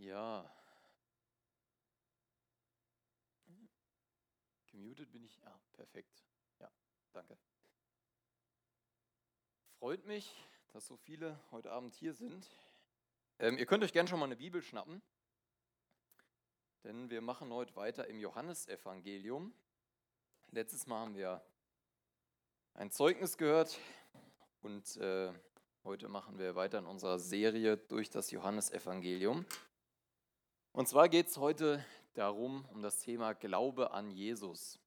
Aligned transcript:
Ja. 0.00 0.50
Gemutet 4.68 5.12
bin 5.12 5.24
ich. 5.24 5.38
Ja, 5.42 5.60
perfekt. 5.74 6.24
Ja, 6.58 6.70
danke. 7.12 7.36
Freut 9.78 10.06
mich, 10.06 10.34
dass 10.72 10.86
so 10.86 10.96
viele 10.96 11.38
heute 11.50 11.70
Abend 11.70 11.94
hier 11.94 12.14
sind. 12.14 12.48
Ähm, 13.38 13.58
ihr 13.58 13.66
könnt 13.66 13.84
euch 13.84 13.92
gerne 13.92 14.08
schon 14.08 14.18
mal 14.18 14.24
eine 14.24 14.36
Bibel 14.36 14.62
schnappen, 14.62 15.02
denn 16.82 17.10
wir 17.10 17.20
machen 17.20 17.52
heute 17.52 17.76
weiter 17.76 18.06
im 18.06 18.20
Johannesevangelium. 18.20 19.52
Letztes 20.50 20.86
Mal 20.86 21.00
haben 21.00 21.14
wir 21.14 21.44
ein 22.72 22.90
Zeugnis 22.90 23.36
gehört 23.36 23.78
und 24.62 24.96
äh, 24.96 25.30
heute 25.84 26.08
machen 26.08 26.38
wir 26.38 26.54
weiter 26.54 26.78
in 26.78 26.86
unserer 26.86 27.18
Serie 27.18 27.76
durch 27.76 28.08
das 28.08 28.30
Johannesevangelium. 28.30 29.44
Und 30.72 30.88
zwar 30.88 31.08
geht 31.08 31.26
es 31.26 31.36
heute 31.36 31.84
darum, 32.14 32.64
um 32.72 32.82
das 32.82 33.00
Thema 33.00 33.34
Glaube 33.34 33.90
an 33.90 34.10
Jesus. 34.10 34.78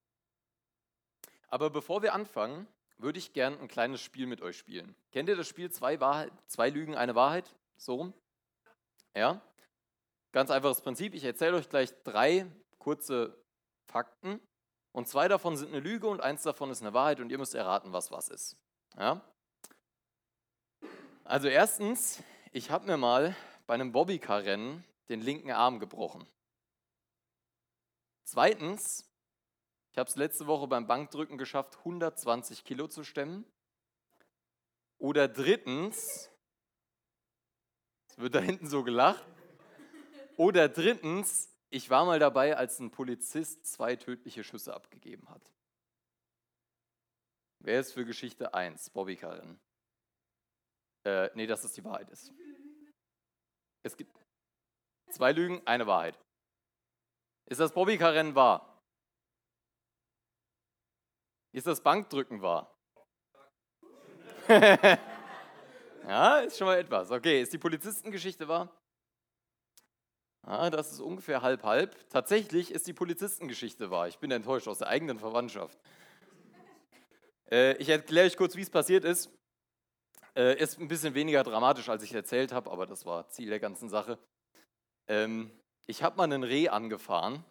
Aber 1.49 1.69
bevor 1.69 2.01
wir 2.01 2.13
anfangen, 2.13 2.67
würde 2.97 3.19
ich 3.19 3.33
gern 3.33 3.59
ein 3.59 3.67
kleines 3.67 4.01
Spiel 4.01 4.25
mit 4.25 4.41
euch 4.41 4.57
spielen. 4.57 4.95
Kennt 5.11 5.29
ihr 5.29 5.35
das 5.35 5.47
Spiel 5.47 5.71
zwei, 5.71 5.99
Wahrheit, 5.99 6.31
zwei 6.47 6.69
Lügen, 6.69 6.95
eine 6.95 7.15
Wahrheit? 7.15 7.53
So 7.75 7.95
rum? 7.95 8.13
Ja? 9.13 9.41
Ganz 10.31 10.49
einfaches 10.51 10.81
Prinzip. 10.81 11.13
Ich 11.13 11.23
erzähle 11.23 11.57
euch 11.57 11.69
gleich 11.69 11.93
drei 12.03 12.45
kurze 12.79 13.37
Fakten. 13.85 14.39
Und 14.93 15.07
zwei 15.07 15.27
davon 15.27 15.57
sind 15.57 15.69
eine 15.69 15.79
Lüge 15.79 16.07
und 16.07 16.21
eins 16.21 16.43
davon 16.43 16.71
ist 16.71 16.81
eine 16.81 16.93
Wahrheit 16.93 17.19
und 17.19 17.29
ihr 17.31 17.37
müsst 17.37 17.55
erraten, 17.55 17.93
was 17.93 18.11
was 18.11 18.29
ist. 18.29 18.57
Ja? 18.97 19.21
Also 21.23 21.47
erstens, 21.47 22.23
ich 22.51 22.69
habe 22.69 22.85
mir 22.85 22.97
mal 22.97 23.35
bei 23.65 23.73
einem 23.73 23.91
Bobbycar-Rennen 23.91 24.83
den 25.09 25.21
linken 25.21 25.51
Arm 25.51 25.79
gebrochen. 25.79 26.25
Zweitens, 28.23 29.09
ich 29.91 29.97
habe 29.97 30.09
es 30.09 30.15
letzte 30.15 30.47
Woche 30.47 30.67
beim 30.67 30.87
Bankdrücken 30.87 31.37
geschafft, 31.37 31.77
120 31.79 32.63
Kilo 32.63 32.87
zu 32.87 33.03
stemmen. 33.03 33.45
Oder 34.97 35.27
drittens, 35.27 36.29
es 38.07 38.17
wird 38.17 38.33
da 38.35 38.39
hinten 38.39 38.67
so 38.67 38.83
gelacht. 38.83 39.25
Oder 40.37 40.69
drittens, 40.69 41.53
ich 41.69 41.89
war 41.89 42.05
mal 42.05 42.19
dabei, 42.19 42.57
als 42.57 42.79
ein 42.79 42.89
Polizist 42.89 43.65
zwei 43.65 43.95
tödliche 43.95 44.43
Schüsse 44.43 44.73
abgegeben 44.73 45.29
hat. 45.29 45.41
Wer 47.59 47.79
ist 47.79 47.93
für 47.93 48.05
Geschichte 48.05 48.53
1? 48.53 48.89
Bobby 48.89 49.15
Karin. 49.15 49.59
Äh, 51.05 51.29
nee, 51.35 51.47
dass 51.47 51.63
es 51.63 51.73
die 51.73 51.83
Wahrheit 51.83 52.09
ist. 52.09 52.33
Es 53.83 53.95
gibt 53.95 54.22
Zwei 55.13 55.31
Lügen, 55.31 55.61
eine 55.65 55.85
Wahrheit. 55.85 56.17
Ist 57.45 57.59
das 57.59 57.71
Bobbycar-Rennen 57.71 58.33
wahr? 58.33 58.81
Ist 61.51 61.67
das 61.67 61.81
Bankdrücken 61.81 62.41
wahr? 62.41 62.75
ja, 66.07 66.39
ist 66.39 66.57
schon 66.57 66.65
mal 66.65 66.79
etwas. 66.79 67.11
Okay, 67.11 67.43
ist 67.43 67.53
die 67.53 67.59
Polizistengeschichte 67.59 68.47
wahr? 68.47 68.75
Ah, 70.41 70.71
das 70.71 70.91
ist 70.91 70.99
ungefähr 70.99 71.43
halb-halb. 71.43 71.95
Tatsächlich 72.09 72.71
ist 72.71 72.87
die 72.87 72.93
Polizistengeschichte 72.93 73.91
wahr. 73.91 74.07
Ich 74.07 74.17
bin 74.17 74.31
enttäuscht 74.31 74.67
aus 74.67 74.79
der 74.79 74.87
eigenen 74.87 75.19
Verwandtschaft. 75.19 75.77
Äh, 77.51 77.77
ich 77.77 77.89
erkläre 77.89 78.25
euch 78.25 78.35
kurz, 78.35 78.55
wie 78.55 78.61
es 78.61 78.71
passiert 78.71 79.05
ist. 79.05 79.29
Äh, 80.35 80.57
ist 80.57 80.79
ein 80.79 80.87
bisschen 80.87 81.13
weniger 81.13 81.43
dramatisch, 81.43 81.87
als 81.87 82.01
ich 82.01 82.15
erzählt 82.15 82.51
habe, 82.51 82.71
aber 82.71 82.87
das 82.87 83.05
war 83.05 83.29
Ziel 83.29 83.49
der 83.49 83.59
ganzen 83.59 83.89
Sache. 83.89 84.17
Ähm, 85.07 85.51
ich 85.85 86.03
habe 86.03 86.17
mal 86.17 86.23
einen 86.23 86.43
Reh 86.43 86.69
angefahren. 86.69 87.43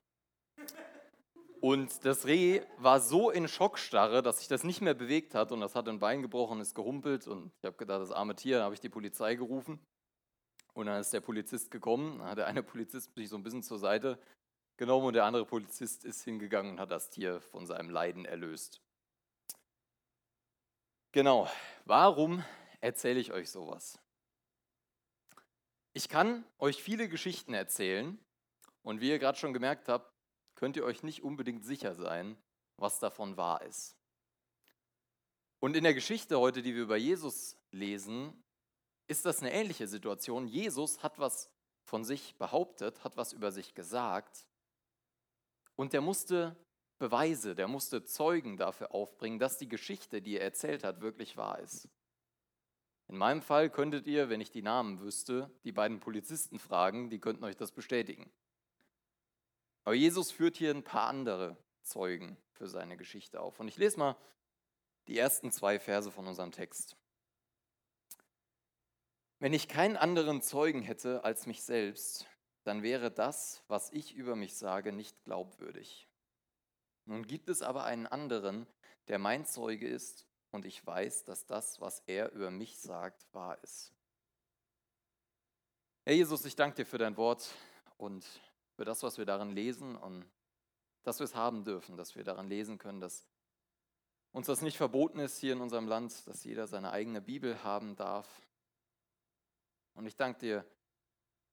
Und 1.60 2.04
das 2.04 2.26
Reh 2.26 2.62
war 2.78 3.00
so 3.00 3.30
in 3.30 3.46
Schockstarre, 3.46 4.22
dass 4.22 4.38
sich 4.38 4.48
das 4.48 4.64
nicht 4.64 4.80
mehr 4.80 4.94
bewegt 4.94 5.34
hat. 5.34 5.52
Und 5.52 5.60
das 5.60 5.76
hat 5.76 5.88
ein 5.88 6.00
Bein 6.00 6.22
gebrochen, 6.22 6.60
ist 6.60 6.74
gehumpelt. 6.74 7.28
Und 7.28 7.52
ich 7.60 7.66
habe 7.66 7.76
gedacht, 7.76 8.00
das 8.00 8.10
arme 8.10 8.34
Tier, 8.34 8.58
da 8.58 8.64
habe 8.64 8.74
ich 8.74 8.80
die 8.80 8.88
Polizei 8.88 9.36
gerufen. 9.36 9.78
Und 10.74 10.86
dann 10.86 11.00
ist 11.00 11.12
der 11.12 11.20
Polizist 11.20 11.70
gekommen, 11.70 12.18
dann 12.18 12.28
hat 12.28 12.38
der 12.38 12.46
eine 12.46 12.62
Polizist 12.62 13.14
sich 13.14 13.28
so 13.28 13.36
ein 13.36 13.42
bisschen 13.42 13.62
zur 13.62 13.78
Seite 13.78 14.18
genommen 14.76 15.06
und 15.06 15.12
der 15.12 15.24
andere 15.24 15.44
Polizist 15.44 16.04
ist 16.04 16.24
hingegangen 16.24 16.72
und 16.72 16.80
hat 16.80 16.90
das 16.90 17.10
Tier 17.10 17.40
von 17.40 17.66
seinem 17.66 17.90
Leiden 17.90 18.24
erlöst. 18.24 18.80
Genau, 21.12 21.46
warum 21.84 22.42
erzähle 22.80 23.20
ich 23.20 23.32
euch 23.32 23.50
sowas? 23.50 23.98
Ich 25.94 26.08
kann 26.08 26.44
euch 26.58 26.82
viele 26.82 27.08
Geschichten 27.08 27.52
erzählen 27.52 28.18
und 28.82 29.00
wie 29.00 29.10
ihr 29.10 29.18
gerade 29.18 29.38
schon 29.38 29.52
gemerkt 29.52 29.88
habt, 29.88 30.10
könnt 30.54 30.76
ihr 30.76 30.84
euch 30.84 31.02
nicht 31.02 31.22
unbedingt 31.22 31.64
sicher 31.64 31.94
sein, 31.94 32.36
was 32.76 32.98
davon 32.98 33.36
wahr 33.36 33.62
ist. 33.62 33.96
Und 35.60 35.76
in 35.76 35.84
der 35.84 35.94
Geschichte 35.94 36.40
heute, 36.40 36.62
die 36.62 36.74
wir 36.74 36.82
über 36.82 36.96
Jesus 36.96 37.56
lesen, 37.70 38.42
ist 39.06 39.26
das 39.26 39.40
eine 39.40 39.52
ähnliche 39.52 39.86
Situation. 39.86 40.46
Jesus 40.46 41.02
hat 41.02 41.18
was 41.18 41.50
von 41.84 42.04
sich 42.04 42.36
behauptet, 42.36 43.04
hat 43.04 43.16
was 43.16 43.32
über 43.32 43.52
sich 43.52 43.74
gesagt 43.74 44.46
und 45.76 45.92
der 45.92 46.00
musste 46.00 46.56
Beweise, 46.98 47.54
der 47.54 47.68
musste 47.68 48.04
Zeugen 48.04 48.56
dafür 48.56 48.94
aufbringen, 48.94 49.38
dass 49.38 49.58
die 49.58 49.68
Geschichte, 49.68 50.22
die 50.22 50.36
er 50.36 50.44
erzählt 50.44 50.84
hat, 50.84 51.00
wirklich 51.00 51.36
wahr 51.36 51.58
ist. 51.58 51.88
In 53.08 53.16
meinem 53.16 53.42
Fall 53.42 53.68
könntet 53.70 54.06
ihr, 54.06 54.28
wenn 54.28 54.40
ich 54.40 54.50
die 54.50 54.62
Namen 54.62 55.00
wüsste, 55.00 55.50
die 55.64 55.72
beiden 55.72 56.00
Polizisten 56.00 56.58
fragen, 56.58 57.10
die 57.10 57.20
könnten 57.20 57.44
euch 57.44 57.56
das 57.56 57.72
bestätigen. 57.72 58.30
Aber 59.84 59.94
Jesus 59.94 60.30
führt 60.30 60.56
hier 60.56 60.70
ein 60.70 60.84
paar 60.84 61.08
andere 61.08 61.56
Zeugen 61.82 62.36
für 62.52 62.68
seine 62.68 62.96
Geschichte 62.96 63.40
auf. 63.40 63.58
Und 63.60 63.68
ich 63.68 63.76
lese 63.76 63.98
mal 63.98 64.16
die 65.08 65.18
ersten 65.18 65.50
zwei 65.50 65.78
Verse 65.78 66.10
von 66.10 66.26
unserem 66.26 66.52
Text. 66.52 66.96
Wenn 69.40 69.52
ich 69.52 69.66
keinen 69.66 69.96
anderen 69.96 70.40
Zeugen 70.40 70.82
hätte 70.82 71.24
als 71.24 71.46
mich 71.46 71.64
selbst, 71.64 72.28
dann 72.62 72.82
wäre 72.84 73.10
das, 73.10 73.64
was 73.66 73.90
ich 73.90 74.14
über 74.14 74.36
mich 74.36 74.54
sage, 74.56 74.92
nicht 74.92 75.24
glaubwürdig. 75.24 76.08
Nun 77.06 77.26
gibt 77.26 77.48
es 77.48 77.60
aber 77.60 77.84
einen 77.84 78.06
anderen, 78.06 78.68
der 79.08 79.18
mein 79.18 79.44
Zeuge 79.44 79.88
ist 79.88 80.28
und 80.52 80.64
ich 80.66 80.86
weiß, 80.86 81.24
dass 81.24 81.46
das, 81.46 81.80
was 81.80 82.02
er 82.06 82.30
über 82.32 82.50
mich 82.50 82.78
sagt, 82.78 83.26
wahr 83.32 83.58
ist. 83.62 83.92
Herr 86.04 86.14
Jesus, 86.14 86.44
ich 86.44 86.56
danke 86.56 86.76
dir 86.76 86.86
für 86.86 86.98
dein 86.98 87.16
Wort 87.16 87.50
und 87.96 88.24
für 88.76 88.84
das, 88.84 89.02
was 89.02 89.18
wir 89.18 89.24
darin 89.24 89.50
lesen 89.50 89.96
und 89.96 90.24
dass 91.02 91.18
wir 91.18 91.24
es 91.24 91.34
haben 91.34 91.64
dürfen, 91.64 91.96
dass 91.96 92.14
wir 92.14 92.24
daran 92.24 92.48
lesen 92.48 92.78
können, 92.78 93.00
dass 93.00 93.26
uns 94.32 94.46
das 94.46 94.62
nicht 94.62 94.76
verboten 94.76 95.18
ist 95.18 95.38
hier 95.38 95.52
in 95.52 95.60
unserem 95.60 95.88
Land, 95.88 96.26
dass 96.26 96.44
jeder 96.44 96.66
seine 96.66 96.90
eigene 96.90 97.20
Bibel 97.20 97.62
haben 97.64 97.96
darf. 97.96 98.28
Und 99.94 100.06
ich 100.06 100.16
danke 100.16 100.40
dir 100.40 100.66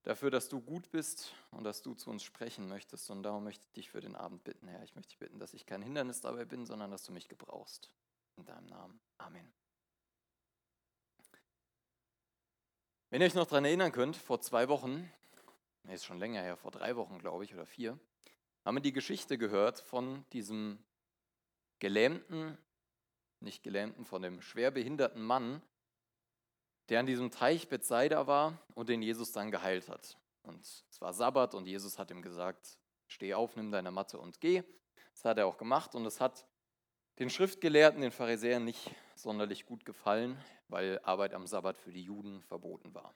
dafür, 0.04 0.32
dass 0.32 0.50
du 0.50 0.62
gut 0.62 0.90
bist 0.92 1.34
und 1.52 1.64
dass 1.64 1.82
du 1.82 1.94
zu 1.94 2.10
uns 2.10 2.24
sprechen 2.24 2.68
möchtest. 2.68 3.10
Und 3.12 3.24
darum 3.24 3.44
möchte 3.44 3.66
ich 3.66 3.72
dich 3.74 3.90
für 3.90 4.02
den 4.02 4.16
Abend 4.16 4.44
bitten, 4.44 4.68
Herr. 4.68 4.84
Ich 4.84 4.96
möchte 4.96 5.10
dich 5.10 5.20
bitten, 5.20 5.40
dass 5.40 5.54
ich 5.54 5.66
kein 5.66 5.82
Hindernis 5.82 6.22
dabei 6.22 6.46
bin, 6.46 6.66
sondern 6.66 6.92
dass 6.92 7.04
du 7.04 7.12
mich 7.12 7.28
gebrauchst. 7.28 7.92
In 8.50 8.56
deinem 8.56 8.66
Namen. 8.66 9.00
Amen. 9.20 9.54
Wenn 13.12 13.22
ihr 13.22 13.28
euch 13.28 13.36
noch 13.36 13.46
daran 13.46 13.66
erinnern 13.66 13.92
könnt, 13.92 14.16
vor 14.16 14.42
zwei 14.42 14.68
Wochen, 14.70 15.08
nee, 15.84 15.94
ist 15.94 16.06
schon 16.06 16.18
länger 16.18 16.42
her, 16.42 16.58
vor 16.58 16.72
drei 16.72 16.96
Wochen 16.96 17.20
glaube 17.20 17.44
ich 17.44 17.54
oder 17.54 17.68
vier, 17.68 18.00
haben 18.66 18.78
wir 18.78 18.82
die 18.82 18.92
Geschichte 18.92 19.38
gehört 19.38 19.80
von 19.82 20.26
diesem 20.34 20.84
gelähmten, 21.78 22.58
nicht 23.40 23.62
gelähmten, 23.62 24.04
von 24.06 24.24
dem 24.24 24.42
schwerbehinderten 24.42 25.22
Mann, 25.22 25.62
der 26.90 27.02
an 27.02 27.06
diesem 27.06 27.30
Teich 27.30 27.70
Bethsaida 27.70 28.26
war 28.26 28.58
und 28.74 28.90
den 28.90 29.04
Jesus 29.04 29.32
dann 29.32 29.52
geheilt 29.52 29.90
hat. 29.90 30.18
Und 30.42 30.62
es 30.66 31.00
war 31.00 31.14
Sabbat 31.14 31.54
und 31.54 31.68
Jesus 31.68 32.00
hat 32.00 32.10
ihm 32.10 32.24
gesagt, 32.24 32.80
steh 33.06 33.36
auf, 33.36 33.56
nimm 33.56 33.70
deine 33.70 33.92
Matte 33.92 34.18
und 34.18 34.42
geh. 34.42 34.64
Das 35.14 35.24
hat 35.26 35.38
er 35.38 35.46
auch 35.46 35.58
gemacht 35.58 35.94
und 35.94 36.04
es 36.08 36.20
hat 36.20 36.49
den 37.20 37.30
Schriftgelehrten, 37.30 38.02
den 38.02 38.12
Pharisäern 38.12 38.64
nicht 38.64 38.90
sonderlich 39.16 39.66
gut 39.66 39.86
gefallen, 39.86 40.38
weil 40.70 41.00
Arbeit 41.04 41.34
am 41.34 41.46
Sabbat 41.46 41.78
für 41.78 41.92
die 41.92 42.04
Juden 42.04 42.42
verboten 42.44 42.94
war. 42.94 43.14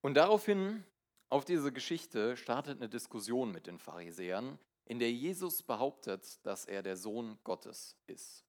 Und 0.00 0.14
daraufhin, 0.14 0.84
auf 1.28 1.44
diese 1.44 1.72
Geschichte, 1.72 2.36
startet 2.36 2.78
eine 2.78 2.88
Diskussion 2.88 3.52
mit 3.52 3.66
den 3.66 3.78
Pharisäern, 3.78 4.58
in 4.86 4.98
der 4.98 5.12
Jesus 5.12 5.62
behauptet, 5.62 6.44
dass 6.46 6.64
er 6.64 6.82
der 6.82 6.96
Sohn 6.96 7.38
Gottes 7.44 7.96
ist. 8.06 8.44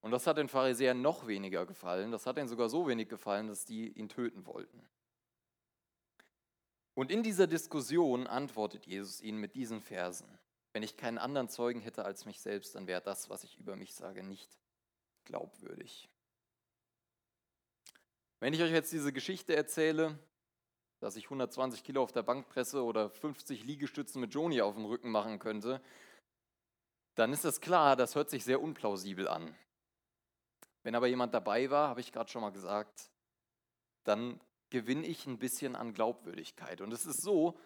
Und 0.00 0.12
das 0.12 0.26
hat 0.26 0.38
den 0.38 0.48
Pharisäern 0.48 1.02
noch 1.02 1.26
weniger 1.26 1.66
gefallen, 1.66 2.10
das 2.12 2.26
hat 2.26 2.38
ihnen 2.38 2.48
sogar 2.48 2.68
so 2.68 2.86
wenig 2.86 3.08
gefallen, 3.08 3.48
dass 3.48 3.64
die 3.64 3.88
ihn 3.88 4.08
töten 4.08 4.46
wollten. 4.46 4.88
Und 6.94 7.10
in 7.10 7.22
dieser 7.22 7.46
Diskussion 7.46 8.26
antwortet 8.26 8.86
Jesus 8.86 9.20
ihnen 9.20 9.40
mit 9.40 9.56
diesen 9.56 9.80
Versen. 9.80 10.38
Wenn 10.74 10.82
ich 10.82 10.96
keinen 10.96 11.18
anderen 11.18 11.48
Zeugen 11.48 11.80
hätte 11.80 12.04
als 12.04 12.26
mich 12.26 12.40
selbst, 12.40 12.74
dann 12.74 12.88
wäre 12.88 13.00
das, 13.00 13.30
was 13.30 13.44
ich 13.44 13.56
über 13.58 13.76
mich 13.76 13.94
sage, 13.94 14.24
nicht 14.24 14.58
glaubwürdig. 15.24 16.10
Wenn 18.40 18.52
ich 18.52 18.60
euch 18.60 18.72
jetzt 18.72 18.92
diese 18.92 19.12
Geschichte 19.12 19.54
erzähle, 19.54 20.18
dass 20.98 21.14
ich 21.14 21.26
120 21.26 21.84
Kilo 21.84 22.02
auf 22.02 22.10
der 22.10 22.24
Bank 22.24 22.48
presse 22.48 22.82
oder 22.82 23.08
50 23.08 23.62
Liegestützen 23.62 24.20
mit 24.20 24.34
Joni 24.34 24.62
auf 24.62 24.74
dem 24.74 24.84
Rücken 24.84 25.12
machen 25.12 25.38
könnte, 25.38 25.80
dann 27.14 27.32
ist 27.32 27.44
das 27.44 27.60
klar, 27.60 27.94
das 27.94 28.16
hört 28.16 28.28
sich 28.28 28.42
sehr 28.42 28.60
unplausibel 28.60 29.28
an. 29.28 29.54
Wenn 30.82 30.96
aber 30.96 31.06
jemand 31.06 31.34
dabei 31.34 31.70
war, 31.70 31.88
habe 31.88 32.00
ich 32.00 32.10
gerade 32.10 32.28
schon 32.28 32.42
mal 32.42 32.50
gesagt, 32.50 33.12
dann 34.02 34.40
gewinne 34.70 35.06
ich 35.06 35.24
ein 35.26 35.38
bisschen 35.38 35.76
an 35.76 35.94
Glaubwürdigkeit. 35.94 36.80
Und 36.80 36.92
es 36.92 37.06
ist 37.06 37.22
so 37.22 37.60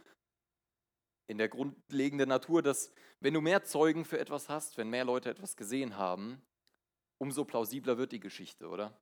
in 1.28 1.38
der 1.38 1.48
grundlegenden 1.48 2.28
Natur, 2.28 2.62
dass 2.62 2.90
wenn 3.20 3.34
du 3.34 3.40
mehr 3.40 3.62
Zeugen 3.62 4.04
für 4.04 4.18
etwas 4.18 4.48
hast, 4.48 4.76
wenn 4.78 4.88
mehr 4.88 5.04
Leute 5.04 5.30
etwas 5.30 5.56
gesehen 5.56 5.96
haben, 5.96 6.42
umso 7.18 7.44
plausibler 7.44 7.98
wird 7.98 8.12
die 8.12 8.20
Geschichte, 8.20 8.68
oder? 8.68 8.98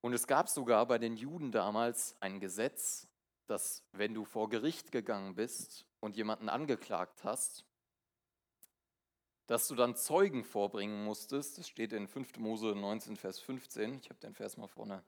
Und 0.00 0.14
es 0.14 0.26
gab 0.26 0.48
sogar 0.48 0.86
bei 0.86 0.98
den 0.98 1.16
Juden 1.16 1.52
damals 1.52 2.16
ein 2.20 2.40
Gesetz, 2.40 3.08
dass 3.46 3.84
wenn 3.92 4.14
du 4.14 4.24
vor 4.24 4.48
Gericht 4.48 4.92
gegangen 4.92 5.34
bist 5.34 5.86
und 6.00 6.16
jemanden 6.16 6.48
angeklagt 6.48 7.24
hast, 7.24 7.64
dass 9.46 9.68
du 9.68 9.74
dann 9.74 9.96
Zeugen 9.96 10.44
vorbringen 10.44 11.04
musstest. 11.04 11.58
Das 11.58 11.68
steht 11.68 11.92
in 11.92 12.06
5. 12.08 12.38
Mose 12.38 12.74
19, 12.74 13.16
Vers 13.16 13.40
15. 13.40 13.98
Ich 13.98 14.08
habe 14.08 14.20
den 14.20 14.34
Vers 14.34 14.56
mal 14.56 14.68
vorne 14.68 15.04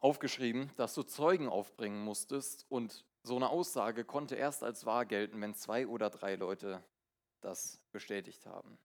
aufgeschrieben, 0.00 0.70
dass 0.76 0.94
du 0.94 1.02
Zeugen 1.02 1.48
aufbringen 1.48 2.02
musstest. 2.02 2.66
Und 2.68 3.04
so 3.22 3.36
eine 3.36 3.50
Aussage 3.50 4.04
konnte 4.04 4.34
erst 4.36 4.62
als 4.62 4.86
wahr 4.86 5.06
gelten, 5.06 5.40
wenn 5.40 5.54
zwei 5.54 5.86
oder 5.86 6.10
drei 6.10 6.36
Leute 6.36 6.82
das 7.40 7.80
bestätigt 7.92 8.46
haben. 8.46 8.78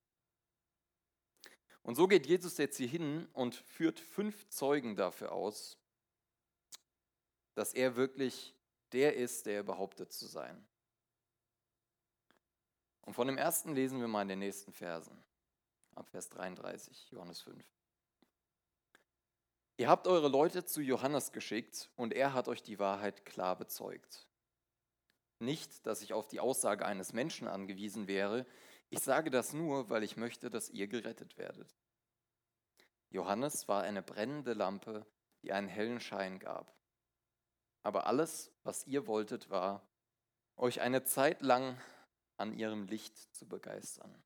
Und 1.83 1.95
so 1.95 2.07
geht 2.07 2.25
Jesus 2.25 2.57
jetzt 2.57 2.77
hier 2.77 2.87
hin 2.87 3.27
und 3.33 3.55
führt 3.55 3.99
fünf 3.99 4.49
Zeugen 4.49 4.95
dafür 4.95 5.31
aus, 5.31 5.77
dass 7.53 7.73
er 7.73 7.95
wirklich 7.95 8.55
der 8.91 9.15
ist, 9.15 9.45
der 9.45 9.55
er 9.55 9.63
behauptet 9.63 10.11
zu 10.11 10.25
sein. 10.25 10.65
Und 13.01 13.13
von 13.13 13.27
dem 13.27 13.37
ersten 13.37 13.73
lesen 13.75 13.99
wir 13.99 14.07
mal 14.07 14.23
in 14.23 14.29
den 14.29 14.39
nächsten 14.39 14.71
Versen, 14.71 15.23
ab 15.93 16.09
Vers 16.09 16.29
33, 16.29 17.11
Johannes 17.11 17.41
5. 17.41 17.74
Ihr 19.77 19.89
habt 19.89 20.07
eure 20.07 20.29
Leute 20.29 20.63
zu 20.63 20.81
Johannes 20.81 21.33
geschickt 21.33 21.89
und 21.97 22.13
er 22.13 22.33
hat 22.33 22.47
euch 22.47 22.63
die 22.63 22.79
Wahrheit 22.79 23.25
klar 23.25 23.57
bezeugt. 23.57 24.25
Nicht, 25.39 25.85
dass 25.85 26.01
ich 26.01 26.13
auf 26.13 26.27
die 26.27 26.39
Aussage 26.39 26.85
eines 26.85 27.11
Menschen 27.11 27.47
angewiesen 27.47 28.07
wäre, 28.07 28.45
ich 28.89 28.99
sage 28.99 29.29
das 29.31 29.51
nur, 29.51 29.89
weil 29.89 30.03
ich 30.03 30.15
möchte, 30.15 30.49
dass 30.49 30.69
ihr 30.69 30.87
gerettet 30.87 31.37
werdet. 31.37 31.75
Johannes 33.09 33.67
war 33.67 33.83
eine 33.83 34.01
brennende 34.01 34.53
Lampe, 34.53 35.05
die 35.41 35.51
einen 35.51 35.67
hellen 35.67 35.99
Schein 35.99 36.39
gab. 36.39 36.73
Aber 37.83 38.07
alles, 38.07 38.51
was 38.63 38.87
ihr 38.87 39.07
wolltet, 39.07 39.49
war, 39.49 39.85
euch 40.55 40.81
eine 40.81 41.03
Zeit 41.03 41.41
lang 41.41 41.77
an 42.37 42.53
ihrem 42.53 42.87
Licht 42.87 43.17
zu 43.35 43.47
begeistern. 43.47 44.23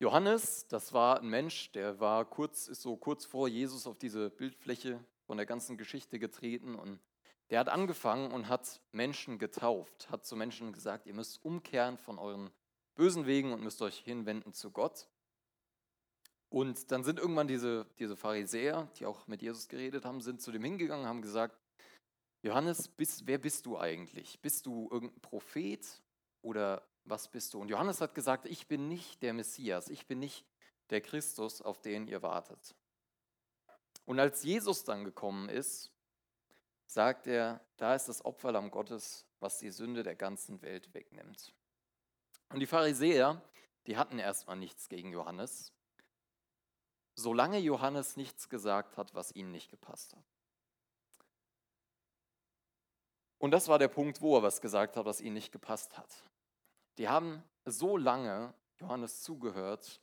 Johannes, 0.00 0.66
das 0.66 0.94
war 0.94 1.20
ein 1.20 1.28
Mensch, 1.28 1.72
der 1.72 2.00
war 2.00 2.24
kurz, 2.24 2.68
ist 2.68 2.80
so 2.80 2.96
kurz 2.96 3.26
vor 3.26 3.48
Jesus 3.48 3.86
auf 3.86 3.98
diese 3.98 4.30
Bildfläche 4.30 4.98
von 5.26 5.36
der 5.36 5.44
ganzen 5.44 5.76
Geschichte 5.76 6.18
getreten 6.18 6.74
und 6.74 6.98
der 7.50 7.60
hat 7.60 7.68
angefangen 7.68 8.32
und 8.32 8.48
hat 8.48 8.80
Menschen 8.92 9.38
getauft, 9.38 10.08
hat 10.10 10.24
zu 10.24 10.36
Menschen 10.36 10.72
gesagt, 10.72 11.06
ihr 11.06 11.12
müsst 11.12 11.44
umkehren 11.44 11.98
von 11.98 12.18
euren 12.18 12.50
bösen 12.94 13.26
Wegen 13.26 13.52
und 13.52 13.62
müsst 13.62 13.82
euch 13.82 13.98
hinwenden 13.98 14.54
zu 14.54 14.70
Gott. 14.70 15.06
Und 16.48 16.90
dann 16.92 17.04
sind 17.04 17.18
irgendwann 17.18 17.46
diese, 17.46 17.84
diese 17.98 18.16
Pharisäer, 18.16 18.88
die 18.98 19.04
auch 19.04 19.26
mit 19.26 19.42
Jesus 19.42 19.68
geredet 19.68 20.06
haben, 20.06 20.22
sind 20.22 20.40
zu 20.40 20.50
dem 20.50 20.64
hingegangen, 20.64 21.04
haben 21.04 21.20
gesagt, 21.20 21.58
Johannes, 22.40 22.88
bist, 22.88 23.26
wer 23.26 23.36
bist 23.36 23.66
du 23.66 23.78
eigentlich? 23.78 24.40
Bist 24.40 24.64
du 24.64 24.88
irgendein 24.90 25.20
Prophet 25.20 25.86
oder 26.40 26.89
was 27.10 27.28
bist 27.28 27.54
du? 27.54 27.60
Und 27.60 27.68
Johannes 27.68 28.00
hat 28.00 28.14
gesagt, 28.14 28.46
ich 28.46 28.66
bin 28.66 28.88
nicht 28.88 29.22
der 29.22 29.32
Messias, 29.32 29.88
ich 29.88 30.06
bin 30.06 30.20
nicht 30.20 30.46
der 30.90 31.00
Christus, 31.00 31.60
auf 31.60 31.80
den 31.80 32.06
ihr 32.06 32.22
wartet. 32.22 32.74
Und 34.06 34.18
als 34.18 34.42
Jesus 34.42 34.84
dann 34.84 35.04
gekommen 35.04 35.48
ist, 35.48 35.92
sagt 36.86 37.26
er, 37.26 37.60
da 37.76 37.94
ist 37.94 38.08
das 38.08 38.24
Opferlamm 38.24 38.70
Gottes, 38.70 39.26
was 39.38 39.58
die 39.58 39.70
Sünde 39.70 40.02
der 40.02 40.16
ganzen 40.16 40.60
Welt 40.62 40.92
wegnimmt. 40.94 41.52
Und 42.48 42.60
die 42.60 42.66
Pharisäer, 42.66 43.40
die 43.86 43.96
hatten 43.96 44.18
erstmal 44.18 44.56
nichts 44.56 44.88
gegen 44.88 45.12
Johannes, 45.12 45.72
solange 47.14 47.58
Johannes 47.58 48.16
nichts 48.16 48.48
gesagt 48.48 48.96
hat, 48.96 49.14
was 49.14 49.32
ihnen 49.32 49.52
nicht 49.52 49.70
gepasst 49.70 50.14
hat. 50.14 50.24
Und 53.38 53.52
das 53.52 53.68
war 53.68 53.78
der 53.78 53.88
Punkt, 53.88 54.20
wo 54.20 54.36
er 54.36 54.42
was 54.42 54.60
gesagt 54.60 54.96
hat, 54.96 55.06
was 55.06 55.20
ihnen 55.20 55.34
nicht 55.34 55.52
gepasst 55.52 55.96
hat. 55.96 56.24
Die 56.98 57.08
haben 57.08 57.42
so 57.64 57.96
lange 57.96 58.54
Johannes 58.76 59.22
zugehört, 59.22 60.00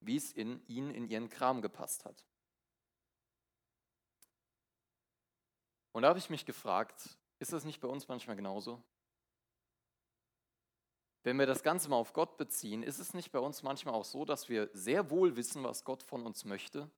wie 0.00 0.16
es 0.16 0.32
in 0.32 0.64
ihn 0.66 0.90
in 0.90 1.08
ihren 1.08 1.28
Kram 1.28 1.62
gepasst 1.62 2.04
hat. 2.04 2.24
Und 5.92 6.02
da 6.02 6.08
habe 6.08 6.18
ich 6.18 6.30
mich 6.30 6.44
gefragt, 6.44 7.16
ist 7.38 7.52
das 7.52 7.64
nicht 7.64 7.80
bei 7.80 7.88
uns 7.88 8.08
manchmal 8.08 8.36
genauso? 8.36 8.82
Wenn 11.22 11.38
wir 11.38 11.46
das 11.46 11.62
Ganze 11.62 11.88
mal 11.88 11.96
auf 11.96 12.12
Gott 12.12 12.36
beziehen, 12.36 12.82
ist 12.82 12.98
es 12.98 13.14
nicht 13.14 13.32
bei 13.32 13.38
uns 13.38 13.62
manchmal 13.62 13.94
auch 13.94 14.04
so, 14.04 14.24
dass 14.24 14.48
wir 14.48 14.68
sehr 14.74 15.10
wohl 15.10 15.36
wissen, 15.36 15.64
was 15.64 15.84
Gott 15.84 16.02
von 16.02 16.26
uns 16.26 16.44
möchte? 16.44 16.90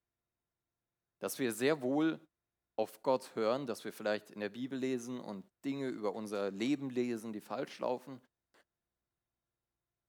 Dass 1.21 1.39
wir 1.39 1.53
sehr 1.53 1.81
wohl 1.81 2.21
auf 2.77 3.03
Gott 3.03 3.35
hören, 3.35 3.67
dass 3.67 3.85
wir 3.85 3.93
vielleicht 3.93 4.31
in 4.31 4.41
der 4.41 4.51
Bibel 4.51 4.79
lesen 4.79 5.19
und 5.19 5.45
Dinge 5.65 5.89
über 5.89 6.15
unser 6.15 6.51
Leben 6.51 6.91
lesen, 6.91 7.33
die 7.33 7.41
falsch 7.41 7.79
laufen, 7.79 8.21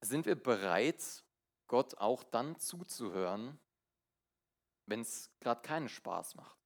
sind 0.01 0.25
wir 0.25 0.35
bereit, 0.35 1.23
Gott 1.67 1.97
auch 1.97 2.23
dann 2.23 2.59
zuzuhören, 2.59 3.59
wenn 4.85 5.01
es 5.01 5.31
gerade 5.39 5.61
keinen 5.61 5.89
Spaß 5.89 6.35
macht, 6.35 6.57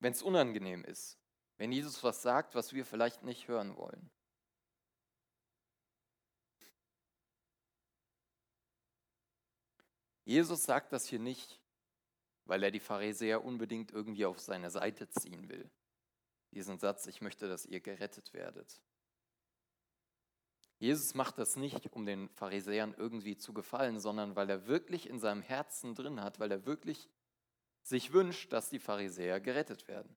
wenn 0.00 0.12
es 0.12 0.22
unangenehm 0.22 0.84
ist, 0.84 1.18
wenn 1.56 1.72
Jesus 1.72 2.02
was 2.02 2.22
sagt, 2.22 2.54
was 2.54 2.72
wir 2.72 2.84
vielleicht 2.84 3.22
nicht 3.22 3.48
hören 3.48 3.76
wollen. 3.76 4.10
Jesus 10.24 10.64
sagt 10.64 10.92
das 10.92 11.06
hier 11.06 11.18
nicht, 11.18 11.61
weil 12.44 12.62
er 12.62 12.70
die 12.70 12.80
Pharisäer 12.80 13.44
unbedingt 13.44 13.92
irgendwie 13.92 14.26
auf 14.26 14.40
seine 14.40 14.70
Seite 14.70 15.08
ziehen 15.08 15.48
will. 15.48 15.70
Diesen 16.52 16.78
Satz, 16.78 17.06
ich 17.06 17.20
möchte, 17.20 17.48
dass 17.48 17.64
ihr 17.64 17.80
gerettet 17.80 18.32
werdet. 18.34 18.82
Jesus 20.78 21.14
macht 21.14 21.38
das 21.38 21.56
nicht, 21.56 21.92
um 21.92 22.04
den 22.04 22.28
Pharisäern 22.30 22.94
irgendwie 22.98 23.36
zu 23.36 23.52
gefallen, 23.52 24.00
sondern 24.00 24.34
weil 24.34 24.50
er 24.50 24.66
wirklich 24.66 25.08
in 25.08 25.20
seinem 25.20 25.40
Herzen 25.40 25.94
drin 25.94 26.20
hat, 26.20 26.40
weil 26.40 26.50
er 26.50 26.66
wirklich 26.66 27.08
sich 27.82 28.12
wünscht, 28.12 28.52
dass 28.52 28.68
die 28.68 28.80
Pharisäer 28.80 29.40
gerettet 29.40 29.86
werden. 29.86 30.16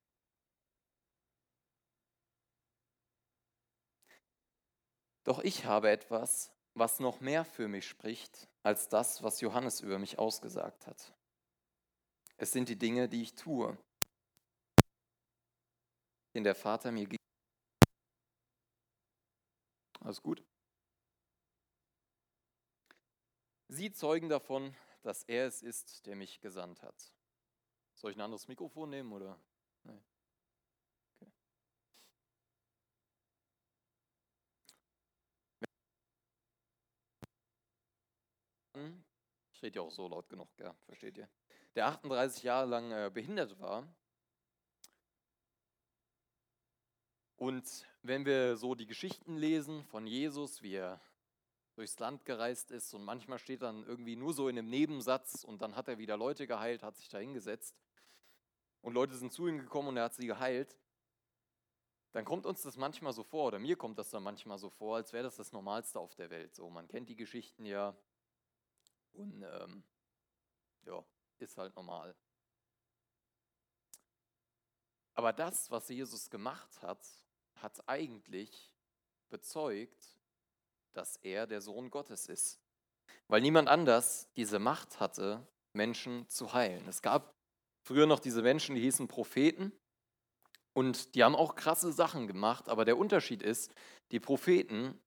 Doch 5.24 5.40
ich 5.40 5.66
habe 5.66 5.90
etwas, 5.90 6.52
was 6.74 7.00
noch 7.00 7.20
mehr 7.20 7.46
für 7.46 7.68
mich 7.68 7.88
spricht, 7.88 8.48
als 8.64 8.90
das, 8.90 9.24
was 9.24 9.42
Johannes 9.42 9.82
über 9.82 9.98
mich 9.98 10.20
ausgesagt 10.20 10.88
hat. 10.88 11.14
Es 12.38 12.52
sind 12.52 12.70
die 12.70 12.78
Dinge, 12.78 13.08
die 13.08 13.22
ich 13.22 13.36
tue, 13.36 13.78
den 16.34 16.44
der 16.44 16.56
Vater 16.56 16.92
mir 16.92 17.06
gibt. 17.06 17.22
Alles 20.02 20.22
gut? 20.22 20.44
Sie 23.68 23.92
zeugen 23.92 24.30
davon, 24.30 24.76
dass 25.02 25.24
er 25.24 25.48
es 25.48 25.62
ist, 25.62 26.06
der 26.06 26.16
mich 26.16 26.42
gesandt 26.42 26.84
hat. 26.84 27.14
Soll 27.96 28.12
ich 28.12 28.18
ein 28.18 28.22
anderes 28.22 28.48
Mikrofon 28.48 28.90
nehmen 28.90 29.12
oder? 29.14 29.40
Nee. 29.84 30.02
Okay. 31.22 31.32
Ich 39.54 39.64
rede 39.64 39.78
ja 39.80 39.82
auch 39.82 39.92
so 39.92 40.08
laut 40.08 40.30
genug, 40.30 40.50
ja, 40.60 40.76
versteht 40.86 41.18
ihr? 41.18 41.30
Der 41.76 41.88
38 41.88 42.44
Jahre 42.44 42.68
lang 42.68 42.92
äh, 42.92 43.12
behindert 43.14 43.60
war. 43.60 43.88
Und 47.38 47.86
wenn 48.02 48.26
wir 48.26 48.56
so 48.56 48.76
die 48.76 48.86
Geschichten 48.86 49.36
lesen 49.36 49.84
von 49.84 50.08
Jesus, 50.08 50.62
wie 50.62 50.76
er 50.76 51.02
durchs 51.76 52.00
Land 52.00 52.24
gereist 52.26 52.72
ist 52.72 52.94
und 52.94 53.04
manchmal 53.04 53.40
steht 53.40 53.62
dann 53.62 53.86
irgendwie 53.86 54.16
nur 54.16 54.34
so 54.34 54.48
in 54.48 54.58
einem 54.58 54.70
Nebensatz 54.70 55.44
und 55.44 55.62
dann 55.62 55.76
hat 55.76 55.90
er 55.90 55.98
wieder 55.98 56.16
Leute 56.16 56.48
geheilt, 56.48 56.84
hat 56.84 56.96
sich 56.96 57.10
da 57.10 57.18
hingesetzt 57.18 57.76
und 58.82 58.94
Leute 58.94 59.16
sind 59.16 59.34
zu 59.34 59.48
ihm 59.48 59.60
gekommen 59.60 59.90
und 59.90 59.98
er 59.98 60.06
hat 60.06 60.14
sie 60.14 60.28
geheilt, 60.28 60.78
dann 62.14 62.24
kommt 62.24 62.46
uns 62.46 62.62
das 62.62 62.78
manchmal 62.78 63.12
so 63.12 63.24
vor, 63.24 63.48
oder 63.48 63.60
mir 63.60 63.76
kommt 63.76 64.00
das 64.00 64.10
dann 64.10 64.24
manchmal 64.24 64.58
so 64.58 64.70
vor, 64.70 64.96
als 64.96 65.12
wäre 65.12 65.26
das 65.26 65.36
das 65.36 65.52
Normalste 65.52 66.00
auf 66.00 66.16
der 66.16 66.30
Welt. 66.30 66.56
So, 66.56 66.70
man 66.70 66.88
kennt 66.88 67.10
die 67.10 67.18
Geschichten 67.18 67.66
ja, 67.66 67.94
Und 69.12 69.44
ähm, 69.44 69.84
ja, 70.86 71.04
ist 71.40 71.58
halt 71.58 71.76
normal. 71.76 72.16
Aber 75.14 75.32
das, 75.32 75.72
was 75.72 75.88
Jesus 75.90 76.30
gemacht 76.30 76.82
hat, 76.82 77.00
hat 77.56 77.88
eigentlich 77.88 78.74
bezeugt, 79.30 80.20
dass 80.94 81.18
er 81.18 81.48
der 81.48 81.62
Sohn 81.62 81.90
Gottes 81.90 82.28
ist. 82.28 82.60
Weil 83.28 83.42
niemand 83.42 83.70
anders 83.70 84.28
diese 84.36 84.60
Macht 84.60 85.00
hatte, 85.00 85.46
Menschen 85.74 86.28
zu 86.30 86.54
heilen. 86.54 86.88
Es 86.88 87.02
gab 87.02 87.34
früher 87.84 88.06
noch 88.06 88.20
diese 88.20 88.42
Menschen, 88.42 88.76
die 88.76 88.82
hießen 88.82 89.08
Propheten 89.08 89.72
und 90.74 91.16
die 91.16 91.24
haben 91.24 91.36
auch 91.36 91.56
krasse 91.56 91.94
Sachen 91.94 92.28
gemacht, 92.28 92.68
aber 92.68 92.84
der 92.84 92.98
Unterschied 92.98 93.42
ist, 93.42 93.74
die 94.12 94.20
Propheten, 94.20 95.00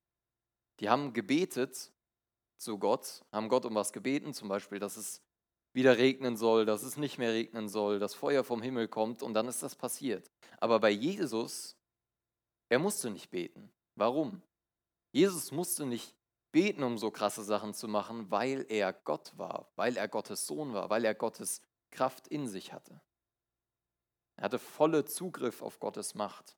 die 0.80 0.88
haben 0.88 1.12
gebetet 1.12 1.92
zu 2.56 2.78
Gott, 2.78 3.24
haben 3.32 3.48
Gott 3.48 3.64
um 3.64 3.74
was 3.74 3.92
gebeten, 3.92 4.32
zum 4.34 4.48
Beispiel, 4.48 4.78
dass 4.78 4.96
es 4.96 5.22
wieder 5.78 5.96
regnen 5.96 6.36
soll, 6.36 6.66
dass 6.66 6.82
es 6.82 6.96
nicht 6.96 7.18
mehr 7.18 7.32
regnen 7.32 7.68
soll, 7.68 8.00
dass 8.00 8.12
Feuer 8.12 8.42
vom 8.42 8.60
Himmel 8.62 8.88
kommt 8.88 9.22
und 9.22 9.32
dann 9.34 9.46
ist 9.46 9.62
das 9.62 9.76
passiert. 9.76 10.28
Aber 10.58 10.80
bei 10.80 10.90
Jesus, 10.90 11.76
er 12.68 12.80
musste 12.80 13.10
nicht 13.10 13.30
beten. 13.30 13.70
Warum? 13.94 14.42
Jesus 15.12 15.52
musste 15.52 15.86
nicht 15.86 16.16
beten, 16.50 16.82
um 16.82 16.98
so 16.98 17.12
krasse 17.12 17.44
Sachen 17.44 17.74
zu 17.74 17.86
machen, 17.86 18.28
weil 18.28 18.66
er 18.68 18.92
Gott 18.92 19.38
war, 19.38 19.70
weil 19.76 19.96
er 19.96 20.08
Gottes 20.08 20.48
Sohn 20.48 20.74
war, 20.74 20.90
weil 20.90 21.04
er 21.04 21.14
Gottes 21.14 21.62
Kraft 21.92 22.26
in 22.26 22.48
sich 22.48 22.72
hatte. 22.72 23.00
Er 24.34 24.46
hatte 24.46 24.58
volle 24.58 25.04
Zugriff 25.04 25.62
auf 25.62 25.78
Gottes 25.78 26.16
Macht. 26.16 26.56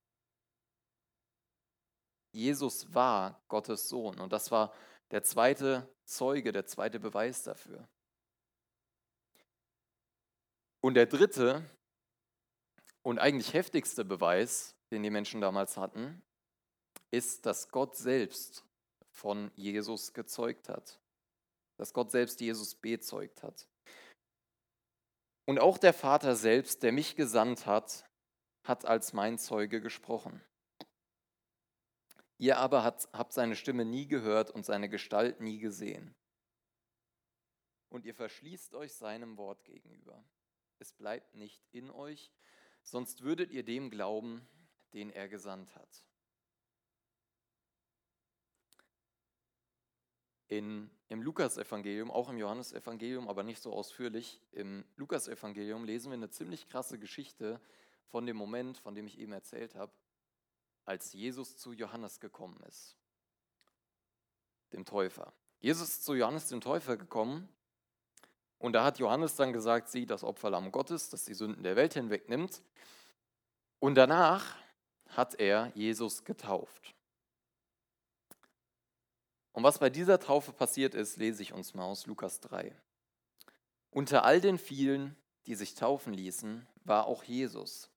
Jesus 2.32 2.94
war 2.94 3.42
Gottes 3.48 3.90
Sohn 3.90 4.18
und 4.18 4.32
das 4.32 4.50
war 4.50 4.72
der 5.10 5.22
zweite 5.24 5.94
Zeuge, 6.04 6.52
der 6.52 6.64
zweite 6.64 6.98
Beweis 6.98 7.42
dafür. 7.42 7.86
Und 10.80 10.94
der 10.94 11.06
dritte 11.06 11.68
und 13.02 13.18
eigentlich 13.18 13.54
heftigste 13.54 14.04
Beweis, 14.04 14.74
den 14.90 15.02
die 15.02 15.10
Menschen 15.10 15.40
damals 15.40 15.76
hatten, 15.76 16.22
ist, 17.10 17.46
dass 17.46 17.68
Gott 17.70 17.96
selbst 17.96 18.64
von 19.10 19.50
Jesus 19.56 20.12
gezeugt 20.12 20.68
hat. 20.68 21.00
Dass 21.76 21.92
Gott 21.92 22.10
selbst 22.10 22.40
Jesus 22.40 22.74
bezeugt 22.74 23.42
hat. 23.42 23.68
Und 25.46 25.58
auch 25.58 25.78
der 25.78 25.92
Vater 25.92 26.36
selbst, 26.36 26.82
der 26.82 26.92
mich 26.92 27.16
gesandt 27.16 27.66
hat, 27.66 28.08
hat 28.64 28.84
als 28.84 29.12
mein 29.12 29.38
Zeuge 29.38 29.80
gesprochen. 29.80 30.40
Ihr 32.38 32.58
aber 32.58 32.84
habt 32.84 33.32
seine 33.32 33.56
Stimme 33.56 33.84
nie 33.84 34.06
gehört 34.06 34.50
und 34.50 34.64
seine 34.64 34.88
Gestalt 34.88 35.40
nie 35.40 35.58
gesehen. 35.58 36.14
Und 37.90 38.06
ihr 38.06 38.14
verschließt 38.14 38.74
euch 38.74 38.94
seinem 38.94 39.36
Wort 39.36 39.64
gegenüber. 39.64 40.24
Es 40.80 40.92
bleibt 40.94 41.34
nicht 41.34 41.62
in 41.72 41.90
euch, 41.90 42.32
sonst 42.82 43.22
würdet 43.22 43.50
ihr 43.50 43.62
dem 43.62 43.90
glauben, 43.90 44.48
den 44.94 45.10
er 45.10 45.28
gesandt 45.28 45.76
hat. 45.76 46.04
In, 50.48 50.90
Im 51.08 51.22
Lukasevangelium, 51.22 52.10
auch 52.10 52.30
im 52.30 52.38
Johannesevangelium, 52.38 53.28
aber 53.28 53.42
nicht 53.42 53.62
so 53.62 53.72
ausführlich, 53.72 54.40
im 54.52 54.84
Lukasevangelium 54.96 55.84
lesen 55.84 56.10
wir 56.10 56.16
eine 56.16 56.30
ziemlich 56.30 56.66
krasse 56.66 56.98
Geschichte 56.98 57.60
von 58.06 58.26
dem 58.26 58.36
Moment, 58.36 58.78
von 58.78 58.94
dem 58.94 59.06
ich 59.06 59.18
eben 59.18 59.32
erzählt 59.32 59.74
habe, 59.76 59.92
als 60.86 61.12
Jesus 61.12 61.58
zu 61.58 61.72
Johannes 61.72 62.18
gekommen 62.20 62.60
ist, 62.66 62.96
dem 64.72 64.84
Täufer. 64.86 65.32
Jesus 65.60 65.90
ist 65.90 66.04
zu 66.04 66.14
Johannes 66.14 66.48
dem 66.48 66.62
Täufer 66.62 66.96
gekommen 66.96 67.48
und 68.60 68.74
da 68.74 68.84
hat 68.84 68.98
Johannes 68.98 69.36
dann 69.36 69.54
gesagt, 69.54 69.88
sieh 69.88 70.04
das 70.04 70.22
Opferlamm 70.22 70.70
Gottes, 70.70 71.08
das 71.08 71.24
die 71.24 71.32
Sünden 71.32 71.62
der 71.62 71.76
Welt 71.76 71.94
hinwegnimmt. 71.94 72.62
Und 73.78 73.94
danach 73.94 74.54
hat 75.08 75.34
er 75.40 75.72
Jesus 75.74 76.24
getauft. 76.24 76.94
Und 79.52 79.64
was 79.64 79.78
bei 79.78 79.88
dieser 79.88 80.20
Taufe 80.20 80.52
passiert 80.52 80.94
ist, 80.94 81.16
lese 81.16 81.42
ich 81.42 81.54
uns 81.54 81.72
mal 81.72 81.84
aus 81.84 82.06
Lukas 82.06 82.40
3. 82.40 82.76
Unter 83.88 84.24
all 84.24 84.42
den 84.42 84.58
vielen, 84.58 85.16
die 85.46 85.54
sich 85.54 85.74
taufen 85.74 86.12
ließen, 86.12 86.66
war 86.84 87.06
auch 87.06 87.24
Jesus. 87.24 87.88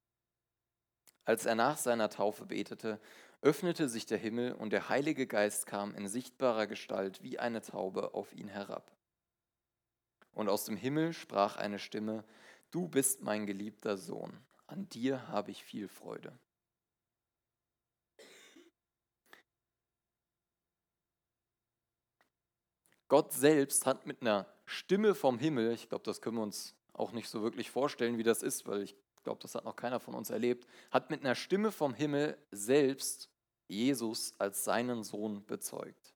Als 1.25 1.45
er 1.45 1.55
nach 1.55 1.77
seiner 1.77 2.09
Taufe 2.09 2.45
betete, 2.45 3.01
öffnete 3.41 3.89
sich 3.89 4.05
der 4.05 4.17
Himmel 4.17 4.53
und 4.53 4.71
der 4.71 4.87
Heilige 4.87 5.27
Geist 5.27 5.65
kam 5.65 5.93
in 5.93 6.07
sichtbarer 6.07 6.67
Gestalt 6.67 7.21
wie 7.21 7.37
eine 7.37 7.61
Taube 7.61 8.13
auf 8.13 8.33
ihn 8.33 8.47
herab. 8.47 8.89
Und 10.33 10.49
aus 10.49 10.65
dem 10.65 10.77
Himmel 10.77 11.13
sprach 11.13 11.57
eine 11.57 11.79
Stimme, 11.79 12.23
Du 12.71 12.87
bist 12.87 13.21
mein 13.21 13.45
geliebter 13.45 13.97
Sohn, 13.97 14.35
an 14.65 14.89
dir 14.89 15.27
habe 15.27 15.51
ich 15.51 15.63
viel 15.63 15.87
Freude. 15.87 16.37
Gott 23.07 23.31
selbst 23.31 23.85
hat 23.85 24.07
mit 24.07 24.21
einer 24.21 24.47
Stimme 24.65 25.13
vom 25.13 25.37
Himmel, 25.37 25.73
ich 25.73 25.87
glaube, 25.87 26.03
das 26.03 26.19
können 26.19 26.37
wir 26.37 26.41
uns 26.43 26.75
auch 26.93 27.11
nicht 27.11 27.29
so 27.29 27.43
wirklich 27.43 27.69
vorstellen, 27.69 28.17
wie 28.17 28.23
das 28.23 28.41
ist, 28.41 28.65
weil 28.65 28.81
ich 28.81 28.95
glaube, 29.23 29.39
das 29.39 29.53
hat 29.53 29.65
noch 29.65 29.75
keiner 29.75 29.99
von 29.99 30.15
uns 30.15 30.31
erlebt, 30.31 30.67
hat 30.89 31.11
mit 31.11 31.21
einer 31.21 31.35
Stimme 31.35 31.71
vom 31.71 31.93
Himmel 31.93 32.37
selbst 32.49 33.29
Jesus 33.67 34.33
als 34.39 34.63
seinen 34.63 35.03
Sohn 35.03 35.45
bezeugt. 35.45 36.12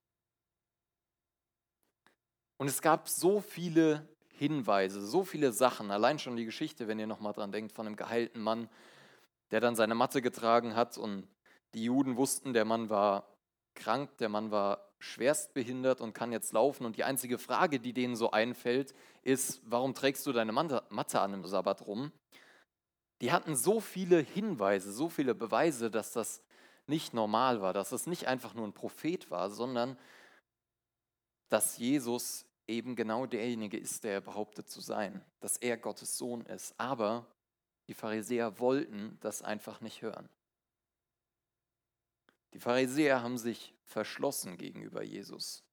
Und 2.58 2.66
es 2.68 2.82
gab 2.82 3.08
so 3.08 3.40
viele 3.40 4.06
Hinweise, 4.36 5.04
so 5.04 5.24
viele 5.24 5.52
Sachen, 5.52 5.90
allein 5.90 6.18
schon 6.18 6.36
die 6.36 6.44
Geschichte, 6.44 6.86
wenn 6.86 6.98
ihr 6.98 7.06
nochmal 7.06 7.32
dran 7.32 7.52
denkt, 7.52 7.72
von 7.72 7.86
einem 7.86 7.96
geheilten 7.96 8.42
Mann, 8.42 8.68
der 9.50 9.60
dann 9.60 9.76
seine 9.76 9.94
Matte 9.94 10.20
getragen 10.20 10.76
hat 10.76 10.98
und 10.98 11.26
die 11.74 11.84
Juden 11.84 12.16
wussten, 12.16 12.52
der 12.52 12.64
Mann 12.64 12.90
war 12.90 13.28
krank, 13.74 14.16
der 14.18 14.28
Mann 14.28 14.50
war 14.50 14.88
schwerstbehindert 14.98 16.00
und 16.00 16.12
kann 16.12 16.32
jetzt 16.32 16.52
laufen. 16.52 16.84
Und 16.84 16.96
die 16.96 17.04
einzige 17.04 17.38
Frage, 17.38 17.78
die 17.78 17.92
denen 17.92 18.16
so 18.16 18.30
einfällt, 18.32 18.94
ist, 19.22 19.60
warum 19.64 19.94
trägst 19.94 20.26
du 20.26 20.32
deine 20.32 20.52
Matte 20.52 21.20
an 21.20 21.32
dem 21.32 21.46
Sabbat 21.46 21.86
rum? 21.86 22.12
Die 23.20 23.32
hatten 23.32 23.56
so 23.56 23.80
viele 23.80 24.18
Hinweise, 24.18 24.92
so 24.92 25.08
viele 25.08 25.34
Beweise, 25.34 25.90
dass 25.90 26.12
das 26.12 26.42
nicht 26.86 27.14
normal 27.14 27.60
war, 27.60 27.72
dass 27.72 27.92
es 27.92 28.06
nicht 28.06 28.26
einfach 28.26 28.54
nur 28.54 28.66
ein 28.66 28.72
Prophet 28.72 29.30
war, 29.30 29.50
sondern 29.50 29.98
dass 31.48 31.78
Jesus 31.78 32.47
eben 32.68 32.94
genau 32.94 33.26
derjenige 33.26 33.78
ist, 33.78 34.04
der 34.04 34.12
er 34.12 34.20
behauptet 34.20 34.68
zu 34.68 34.80
sein, 34.80 35.24
dass 35.40 35.56
er 35.56 35.76
Gottes 35.76 36.18
Sohn 36.18 36.42
ist. 36.46 36.78
Aber 36.78 37.26
die 37.88 37.94
Pharisäer 37.94 38.60
wollten 38.60 39.18
das 39.20 39.42
einfach 39.42 39.80
nicht 39.80 40.02
hören. 40.02 40.28
Die 42.52 42.60
Pharisäer 42.60 43.22
haben 43.22 43.38
sich 43.38 43.74
verschlossen 43.84 44.56
gegenüber 44.56 45.02
Jesus. 45.02 45.64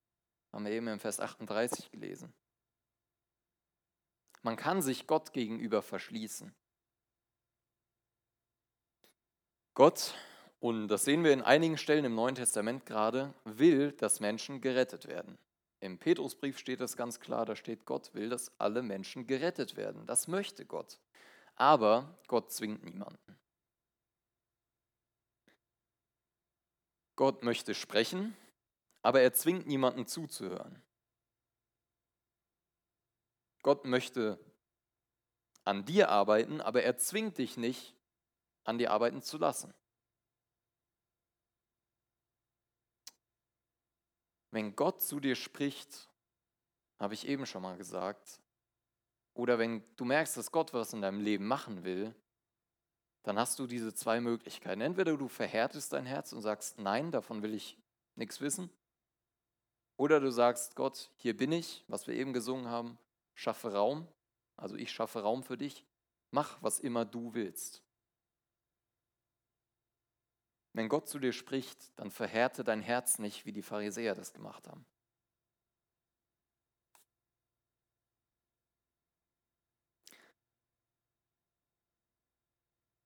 Haben 0.51 0.65
wir 0.65 0.71
eben 0.71 0.87
im 0.87 0.99
Vers 0.99 1.19
38 1.19 1.91
gelesen. 1.91 2.33
Man 4.41 4.55
kann 4.55 4.81
sich 4.81 5.07
Gott 5.07 5.33
gegenüber 5.33 5.81
verschließen. 5.81 6.53
Gott, 9.73 10.13
und 10.59 10.87
das 10.87 11.03
sehen 11.03 11.23
wir 11.23 11.33
in 11.33 11.41
einigen 11.41 11.77
Stellen 11.77 12.05
im 12.05 12.15
Neuen 12.15 12.35
Testament 12.35 12.85
gerade, 12.85 13.33
will, 13.43 13.91
dass 13.91 14.19
Menschen 14.19 14.61
gerettet 14.61 15.07
werden. 15.07 15.37
Im 15.85 15.99
Petrusbrief 15.99 16.57
steht 16.57 16.81
das 16.81 16.97
ganz 16.97 17.19
klar, 17.19 17.45
da 17.45 17.55
steht, 17.55 17.85
Gott 17.85 18.13
will, 18.15 18.27
dass 18.27 18.51
alle 18.59 18.81
Menschen 18.81 19.27
gerettet 19.27 19.75
werden. 19.75 20.07
Das 20.07 20.27
möchte 20.27 20.65
Gott. 20.65 20.99
Aber 21.55 22.17
Gott 22.27 22.51
zwingt 22.51 22.83
niemanden. 22.83 23.37
Gott 27.15 27.43
möchte 27.43 27.75
sprechen, 27.75 28.35
aber 29.03 29.21
er 29.21 29.33
zwingt 29.33 29.67
niemanden 29.67 30.07
zuzuhören. 30.07 30.81
Gott 33.61 33.85
möchte 33.85 34.39
an 35.63 35.85
dir 35.85 36.09
arbeiten, 36.09 36.61
aber 36.61 36.81
er 36.81 36.97
zwingt 36.97 37.37
dich 37.37 37.57
nicht, 37.57 37.95
an 38.63 38.79
dir 38.79 38.91
arbeiten 38.91 39.21
zu 39.21 39.37
lassen. 39.37 39.71
Wenn 44.55 44.73
Gott 44.73 45.01
zu 45.01 45.19
dir 45.19 45.35
spricht, 45.35 46.07
habe 46.97 47.13
ich 47.13 47.27
eben 47.27 47.45
schon 47.45 47.61
mal 47.61 47.75
gesagt, 47.75 48.39
oder 49.33 49.59
wenn 49.59 49.83
du 49.97 50.05
merkst, 50.05 50.37
dass 50.37 50.49
Gott 50.49 50.73
was 50.73 50.93
in 50.93 51.01
deinem 51.01 51.19
Leben 51.19 51.45
machen 51.45 51.83
will, 51.83 52.15
dann 53.23 53.37
hast 53.37 53.59
du 53.59 53.67
diese 53.67 53.93
zwei 53.93 54.21
Möglichkeiten. 54.21 54.79
Entweder 54.79 55.17
du 55.17 55.27
verhärtest 55.27 55.91
dein 55.91 56.05
Herz 56.05 56.31
und 56.31 56.41
sagst, 56.41 56.79
nein, 56.79 57.11
davon 57.11 57.41
will 57.43 57.53
ich 57.53 57.77
nichts 58.15 58.39
wissen. 58.39 58.69
Oder 59.97 60.21
du 60.21 60.31
sagst, 60.31 60.77
Gott, 60.77 61.11
hier 61.17 61.35
bin 61.35 61.51
ich, 61.51 61.83
was 61.89 62.07
wir 62.07 62.15
eben 62.15 62.31
gesungen 62.31 62.69
haben, 62.69 62.97
schaffe 63.33 63.73
Raum, 63.73 64.07
also 64.55 64.77
ich 64.77 64.89
schaffe 64.89 65.19
Raum 65.19 65.43
für 65.43 65.57
dich, 65.57 65.85
mach, 66.31 66.63
was 66.63 66.79
immer 66.79 67.03
du 67.03 67.33
willst. 67.33 67.83
Wenn 70.75 70.89
Gott 70.89 71.07
zu 71.07 71.19
dir 71.19 71.31
spricht, 71.31 71.97
dann 71.97 72.11
verhärte 72.11 72.65
dein 72.65 72.81
Herz 72.81 73.17
nicht, 73.17 73.45
wie 73.45 73.53
die 73.53 73.61
Pharisäer 73.61 74.13
das 74.13 74.33
gemacht 74.33 74.67
haben. 74.67 74.85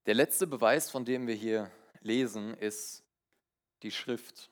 Der 0.07 0.15
letzte 0.15 0.47
Beweis, 0.47 0.89
von 0.89 1.05
dem 1.05 1.27
wir 1.27 1.35
hier 1.35 1.69
lesen, 2.01 2.55
ist 2.55 3.03
die 3.83 3.91
Schrift. 3.91 4.49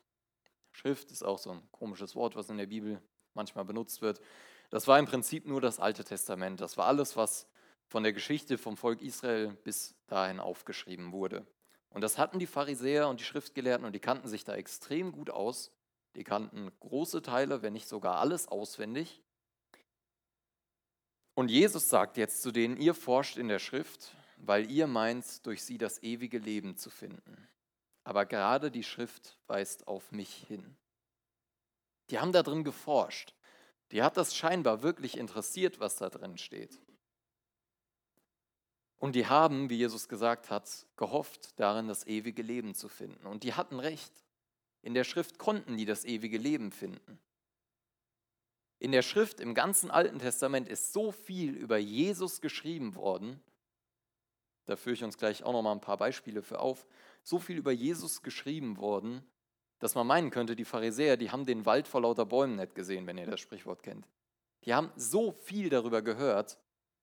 Schrift 0.70 1.10
ist 1.10 1.24
auch 1.24 1.40
so 1.40 1.50
ein 1.50 1.68
komisches 1.72 2.14
Wort, 2.14 2.36
was 2.36 2.50
in 2.50 2.56
der 2.58 2.66
Bibel 2.66 3.02
manchmal 3.34 3.64
benutzt 3.64 4.00
wird. 4.00 4.20
Das 4.70 4.86
war 4.86 4.96
im 4.96 5.06
Prinzip 5.06 5.44
nur 5.44 5.60
das 5.60 5.80
Alte 5.80 6.04
Testament. 6.04 6.60
Das 6.60 6.76
war 6.76 6.86
alles, 6.86 7.16
was 7.16 7.48
von 7.88 8.04
der 8.04 8.12
Geschichte 8.12 8.58
vom 8.58 8.76
Volk 8.76 9.02
Israel 9.02 9.58
bis 9.64 9.96
dahin 10.06 10.38
aufgeschrieben 10.38 11.10
wurde. 11.10 11.44
Und 11.90 12.02
das 12.02 12.18
hatten 12.18 12.38
die 12.38 12.46
Pharisäer 12.46 13.08
und 13.08 13.20
die 13.20 13.24
Schriftgelehrten 13.24 13.86
und 13.86 13.92
die 13.92 14.00
kannten 14.00 14.28
sich 14.28 14.44
da 14.44 14.54
extrem 14.54 15.12
gut 15.12 15.30
aus. 15.30 15.72
Die 16.16 16.24
kannten 16.24 16.70
große 16.80 17.22
Teile, 17.22 17.62
wenn 17.62 17.72
nicht 17.72 17.88
sogar 17.88 18.16
alles 18.16 18.48
auswendig. 18.48 19.22
Und 21.34 21.50
Jesus 21.50 21.88
sagt 21.88 22.16
jetzt 22.16 22.42
zu 22.42 22.50
denen, 22.50 22.76
ihr 22.76 22.94
forscht 22.94 23.36
in 23.36 23.48
der 23.48 23.60
Schrift, 23.60 24.14
weil 24.38 24.70
ihr 24.70 24.86
meint, 24.86 25.46
durch 25.46 25.62
sie 25.62 25.78
das 25.78 26.02
ewige 26.02 26.38
Leben 26.38 26.76
zu 26.76 26.90
finden. 26.90 27.48
Aber 28.04 28.26
gerade 28.26 28.70
die 28.70 28.82
Schrift 28.82 29.38
weist 29.46 29.86
auf 29.86 30.10
mich 30.12 30.34
hin. 30.34 30.76
Die 32.10 32.18
haben 32.18 32.32
da 32.32 32.42
drin 32.42 32.64
geforscht. 32.64 33.34
Die 33.92 34.02
hat 34.02 34.16
das 34.16 34.34
scheinbar 34.34 34.82
wirklich 34.82 35.16
interessiert, 35.16 35.80
was 35.80 35.96
da 35.96 36.08
drin 36.08 36.38
steht. 36.38 36.80
Und 38.98 39.14
die 39.14 39.26
haben, 39.26 39.70
wie 39.70 39.76
Jesus 39.76 40.08
gesagt 40.08 40.50
hat, 40.50 40.86
gehofft, 40.96 41.58
darin 41.58 41.86
das 41.86 42.06
ewige 42.06 42.42
Leben 42.42 42.74
zu 42.74 42.88
finden. 42.88 43.26
Und 43.26 43.44
die 43.44 43.54
hatten 43.54 43.78
recht. 43.78 44.12
In 44.82 44.94
der 44.94 45.04
Schrift 45.04 45.38
konnten 45.38 45.76
die 45.76 45.84
das 45.84 46.04
ewige 46.04 46.38
Leben 46.38 46.72
finden. 46.72 47.18
In 48.80 48.92
der 48.92 49.02
Schrift 49.02 49.40
im 49.40 49.54
ganzen 49.54 49.90
Alten 49.90 50.18
Testament 50.18 50.68
ist 50.68 50.92
so 50.92 51.10
viel 51.12 51.54
über 51.54 51.78
Jesus 51.78 52.40
geschrieben 52.40 52.94
worden. 52.94 53.40
Da 54.66 54.76
führe 54.76 54.94
ich 54.94 55.04
uns 55.04 55.16
gleich 55.16 55.42
auch 55.42 55.52
noch 55.52 55.62
mal 55.62 55.72
ein 55.72 55.80
paar 55.80 55.96
Beispiele 55.96 56.42
für 56.42 56.60
auf. 56.60 56.86
So 57.22 57.38
viel 57.38 57.56
über 57.56 57.72
Jesus 57.72 58.22
geschrieben 58.22 58.76
worden, 58.78 59.24
dass 59.78 59.94
man 59.94 60.06
meinen 60.06 60.30
könnte, 60.30 60.56
die 60.56 60.64
Pharisäer, 60.64 61.16
die 61.16 61.30
haben 61.30 61.46
den 61.46 61.66
Wald 61.66 61.88
vor 61.88 62.02
lauter 62.02 62.26
Bäumen 62.26 62.56
nicht 62.56 62.74
gesehen, 62.74 63.06
wenn 63.06 63.18
ihr 63.18 63.26
das 63.26 63.40
Sprichwort 63.40 63.82
kennt. 63.82 64.06
Die 64.64 64.74
haben 64.74 64.92
so 64.96 65.32
viel 65.32 65.70
darüber 65.70 66.02
gehört 66.02 66.58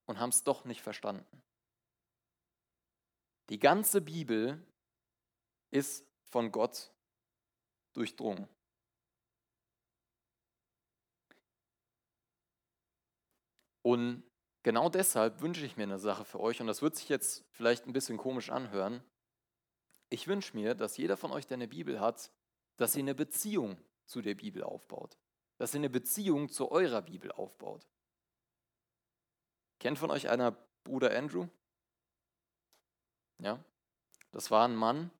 und 0.06 0.18
haben 0.18 0.30
es 0.30 0.44
doch 0.44 0.64
nicht 0.64 0.80
verstanden. 0.80 1.24
Die 3.48 3.58
ganze 3.58 4.00
Bibel 4.00 4.60
ist 5.70 6.04
von 6.24 6.50
Gott 6.50 6.92
durchdrungen. 7.92 8.48
Und 13.82 14.24
genau 14.64 14.88
deshalb 14.88 15.40
wünsche 15.40 15.64
ich 15.64 15.76
mir 15.76 15.84
eine 15.84 16.00
Sache 16.00 16.24
für 16.24 16.40
euch, 16.40 16.60
und 16.60 16.66
das 16.66 16.82
wird 16.82 16.96
sich 16.96 17.08
jetzt 17.08 17.44
vielleicht 17.52 17.86
ein 17.86 17.92
bisschen 17.92 18.16
komisch 18.16 18.50
anhören. 18.50 19.00
Ich 20.08 20.26
wünsche 20.26 20.56
mir, 20.56 20.74
dass 20.74 20.96
jeder 20.96 21.16
von 21.16 21.30
euch, 21.30 21.46
der 21.46 21.56
eine 21.56 21.68
Bibel 21.68 22.00
hat, 22.00 22.32
dass 22.76 22.96
ihr 22.96 23.02
eine 23.02 23.14
Beziehung 23.14 23.76
zu 24.04 24.22
der 24.22 24.34
Bibel 24.34 24.64
aufbaut. 24.64 25.16
Dass 25.58 25.72
ihr 25.72 25.78
eine 25.78 25.90
Beziehung 25.90 26.48
zu 26.48 26.70
eurer 26.70 27.02
Bibel 27.02 27.30
aufbaut. 27.30 27.86
Kennt 29.78 29.98
von 29.98 30.10
euch 30.10 30.28
einer 30.28 30.52
Bruder 30.82 31.16
Andrew? 31.16 31.46
Ja, 33.38 33.62
das 34.32 34.50
war 34.50 34.66
ein 34.66 34.76
Mann, 34.76 35.10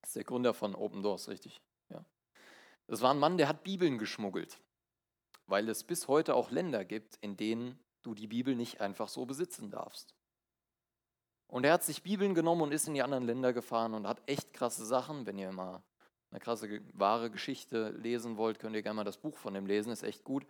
das 0.00 0.10
ist 0.10 0.16
der 0.16 0.24
Gründer 0.24 0.54
von 0.54 0.74
Open 0.74 1.02
Doors, 1.02 1.28
richtig? 1.28 1.60
Ja. 1.88 2.04
Das 2.86 3.02
war 3.02 3.12
ein 3.12 3.18
Mann, 3.18 3.38
der 3.38 3.48
hat 3.48 3.64
Bibeln 3.64 3.98
geschmuggelt, 3.98 4.60
weil 5.46 5.68
es 5.68 5.84
bis 5.84 6.08
heute 6.08 6.34
auch 6.34 6.50
Länder 6.50 6.84
gibt, 6.84 7.16
in 7.20 7.36
denen 7.36 7.78
du 8.02 8.14
die 8.14 8.26
Bibel 8.26 8.54
nicht 8.54 8.80
einfach 8.80 9.08
so 9.08 9.24
besitzen 9.24 9.70
darfst. 9.70 10.14
Und 11.46 11.64
er 11.64 11.72
hat 11.72 11.84
sich 11.84 12.02
Bibeln 12.02 12.34
genommen 12.34 12.62
und 12.62 12.72
ist 12.72 12.88
in 12.88 12.94
die 12.94 13.02
anderen 13.02 13.24
Länder 13.24 13.52
gefahren 13.52 13.94
und 13.94 14.06
hat 14.06 14.22
echt 14.26 14.52
krasse 14.52 14.84
Sachen. 14.84 15.26
Wenn 15.26 15.38
ihr 15.38 15.52
mal 15.52 15.82
eine 16.30 16.40
krasse, 16.40 16.80
wahre 16.92 17.30
Geschichte 17.30 17.90
lesen 17.90 18.36
wollt, 18.36 18.58
könnt 18.58 18.74
ihr 18.74 18.82
gerne 18.82 18.96
mal 18.96 19.04
das 19.04 19.18
Buch 19.18 19.36
von 19.36 19.54
ihm 19.54 19.66
lesen, 19.66 19.92
ist 19.92 20.02
echt 20.02 20.24
gut. 20.24 20.46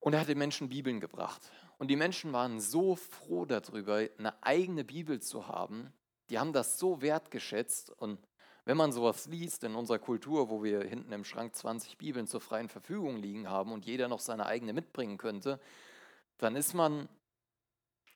Und 0.00 0.14
er 0.14 0.20
hat 0.20 0.28
den 0.28 0.38
Menschen 0.38 0.70
Bibeln 0.70 0.98
gebracht. 0.98 1.52
Und 1.78 1.88
die 1.88 1.96
Menschen 1.96 2.32
waren 2.32 2.60
so 2.60 2.96
froh 2.96 3.44
darüber, 3.44 4.06
eine 4.18 4.42
eigene 4.42 4.82
Bibel 4.84 5.20
zu 5.20 5.46
haben. 5.46 5.92
Die 6.30 6.38
haben 6.38 6.52
das 6.52 6.78
so 6.78 7.02
wertgeschätzt. 7.02 7.90
Und 7.90 8.18
wenn 8.64 8.78
man 8.78 8.92
sowas 8.92 9.26
liest 9.26 9.62
in 9.64 9.74
unserer 9.74 9.98
Kultur, 9.98 10.48
wo 10.48 10.62
wir 10.62 10.82
hinten 10.82 11.12
im 11.12 11.24
Schrank 11.24 11.54
20 11.54 11.98
Bibeln 11.98 12.26
zur 12.26 12.40
freien 12.40 12.68
Verfügung 12.68 13.16
liegen 13.16 13.48
haben 13.48 13.72
und 13.72 13.84
jeder 13.84 14.08
noch 14.08 14.20
seine 14.20 14.46
eigene 14.46 14.72
mitbringen 14.72 15.18
könnte, 15.18 15.60
dann 16.38 16.56
ist 16.56 16.72
man, 16.72 17.08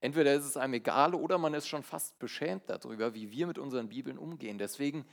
entweder 0.00 0.34
ist 0.34 0.44
es 0.44 0.56
einem 0.56 0.74
egal 0.74 1.14
oder 1.14 1.36
man 1.36 1.52
ist 1.52 1.68
schon 1.68 1.82
fast 1.82 2.18
beschämt 2.18 2.64
darüber, 2.68 3.14
wie 3.14 3.30
wir 3.30 3.46
mit 3.46 3.58
unseren 3.58 3.90
Bibeln 3.90 4.16
umgehen. 4.16 4.56
Deswegen 4.56 5.06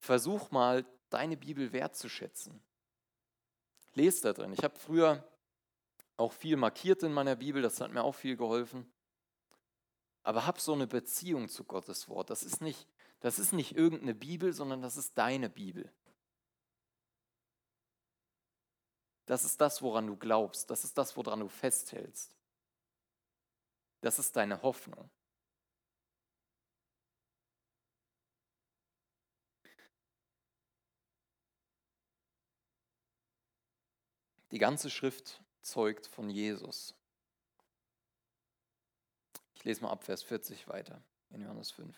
versuch 0.00 0.50
mal, 0.50 0.84
deine 1.10 1.36
Bibel 1.36 1.72
wertzuschätzen. 1.72 2.60
Lest 3.94 4.24
da 4.24 4.32
drin. 4.32 4.52
Ich 4.52 4.62
habe 4.64 4.78
früher 4.78 5.26
auch 6.16 6.32
viel 6.32 6.56
markiert 6.56 7.02
in 7.02 7.12
meiner 7.12 7.36
Bibel, 7.36 7.62
das 7.62 7.80
hat 7.80 7.92
mir 7.92 8.02
auch 8.02 8.14
viel 8.14 8.36
geholfen. 8.36 8.90
Aber 10.22 10.46
hab 10.46 10.60
so 10.60 10.72
eine 10.72 10.86
Beziehung 10.86 11.48
zu 11.48 11.64
Gottes 11.64 12.08
Wort. 12.08 12.30
Das 12.30 12.42
ist 12.42 12.60
nicht, 12.60 12.88
das 13.20 13.38
ist 13.38 13.52
nicht 13.52 13.76
irgendeine 13.76 14.14
Bibel, 14.14 14.52
sondern 14.52 14.80
das 14.80 14.96
ist 14.96 15.16
deine 15.18 15.50
Bibel. 15.50 15.92
Das 19.26 19.44
ist 19.44 19.60
das, 19.60 19.82
woran 19.82 20.06
du 20.06 20.16
glaubst. 20.16 20.70
Das 20.70 20.84
ist 20.84 20.96
das, 20.96 21.16
woran 21.16 21.40
du 21.40 21.48
festhältst. 21.48 22.34
Das 24.00 24.18
ist 24.18 24.36
deine 24.36 24.62
Hoffnung. 24.62 25.10
Die 34.54 34.60
ganze 34.60 34.88
Schrift 34.88 35.42
zeugt 35.62 36.06
von 36.06 36.30
Jesus. 36.30 36.94
Ich 39.52 39.64
lese 39.64 39.82
mal 39.82 39.90
ab 39.90 40.04
Vers 40.04 40.22
40 40.22 40.68
weiter 40.68 41.02
in 41.30 41.40
Johannes 41.40 41.72
5. 41.72 41.92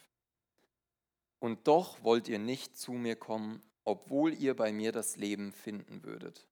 Und 1.38 1.68
doch 1.68 2.02
wollt 2.02 2.28
ihr 2.28 2.38
nicht 2.38 2.78
zu 2.78 2.92
mir 2.92 3.14
kommen, 3.14 3.62
obwohl 3.84 4.32
ihr 4.32 4.56
bei 4.56 4.72
mir 4.72 4.90
das 4.90 5.18
Leben 5.18 5.52
finden 5.52 6.02
würdet. 6.02 6.48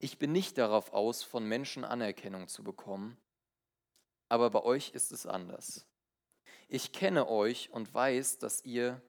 Ich 0.00 0.18
bin 0.18 0.32
nicht 0.32 0.58
darauf 0.58 0.92
aus, 0.92 1.22
von 1.22 1.46
Menschen 1.46 1.84
Anerkennung 1.84 2.48
zu 2.48 2.64
bekommen, 2.64 3.16
aber 4.28 4.50
bei 4.50 4.64
euch 4.64 4.90
ist 4.94 5.12
es 5.12 5.26
anders. 5.26 5.86
Ich 6.66 6.90
kenne 6.90 7.28
euch 7.28 7.70
und 7.70 7.94
weiß, 7.94 8.38
dass 8.38 8.64
ihr 8.64 9.00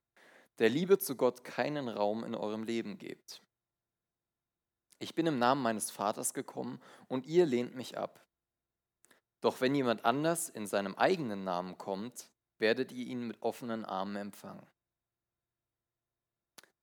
der 0.59 0.69
Liebe 0.69 0.99
zu 0.99 1.15
Gott 1.15 1.43
keinen 1.43 1.89
Raum 1.89 2.23
in 2.23 2.35
eurem 2.35 2.61
Leben 2.61 2.99
gebt. 2.99 3.41
Ich 5.05 5.13
bin 5.13 5.27
im 5.27 5.37
Namen 5.37 5.61
meines 5.61 5.91
Vaters 5.91 6.33
gekommen 6.33 6.81
und 7.07 7.27
ihr 7.27 7.45
lehnt 7.45 7.75
mich 7.75 7.95
ab. 7.95 8.25
Doch 9.39 9.61
wenn 9.61 9.75
jemand 9.75 10.03
anders 10.03 10.49
in 10.49 10.65
seinem 10.65 10.95
eigenen 10.95 11.43
Namen 11.43 11.77
kommt, 11.77 12.31
werdet 12.57 12.91
ihr 12.91 13.05
ihn 13.05 13.27
mit 13.27 13.39
offenen 13.43 13.85
Armen 13.85 14.15
empfangen. 14.15 14.65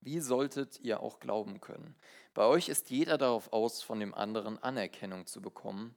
Wie 0.01 0.21
solltet 0.21 0.79
ihr 0.79 1.01
auch 1.01 1.19
glauben 1.19 1.61
können? 1.61 1.97
Bei 2.33 2.45
euch 2.45 2.69
ist 2.69 2.91
jeder 2.91 3.19
darauf 3.19 3.53
aus, 3.53 3.83
von 3.83 3.99
dem 3.99 4.15
anderen 4.15 4.57
Anerkennung 4.63 5.27
zu 5.27 5.43
bekommen. 5.43 5.97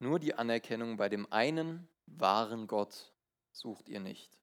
Nur 0.00 0.18
die 0.18 0.34
Anerkennung 0.34 0.96
bei 0.96 1.08
dem 1.08 1.32
einen 1.32 1.86
wahren 2.06 2.66
Gott 2.66 3.12
sucht 3.52 3.88
ihr 3.88 4.00
nicht 4.00 4.41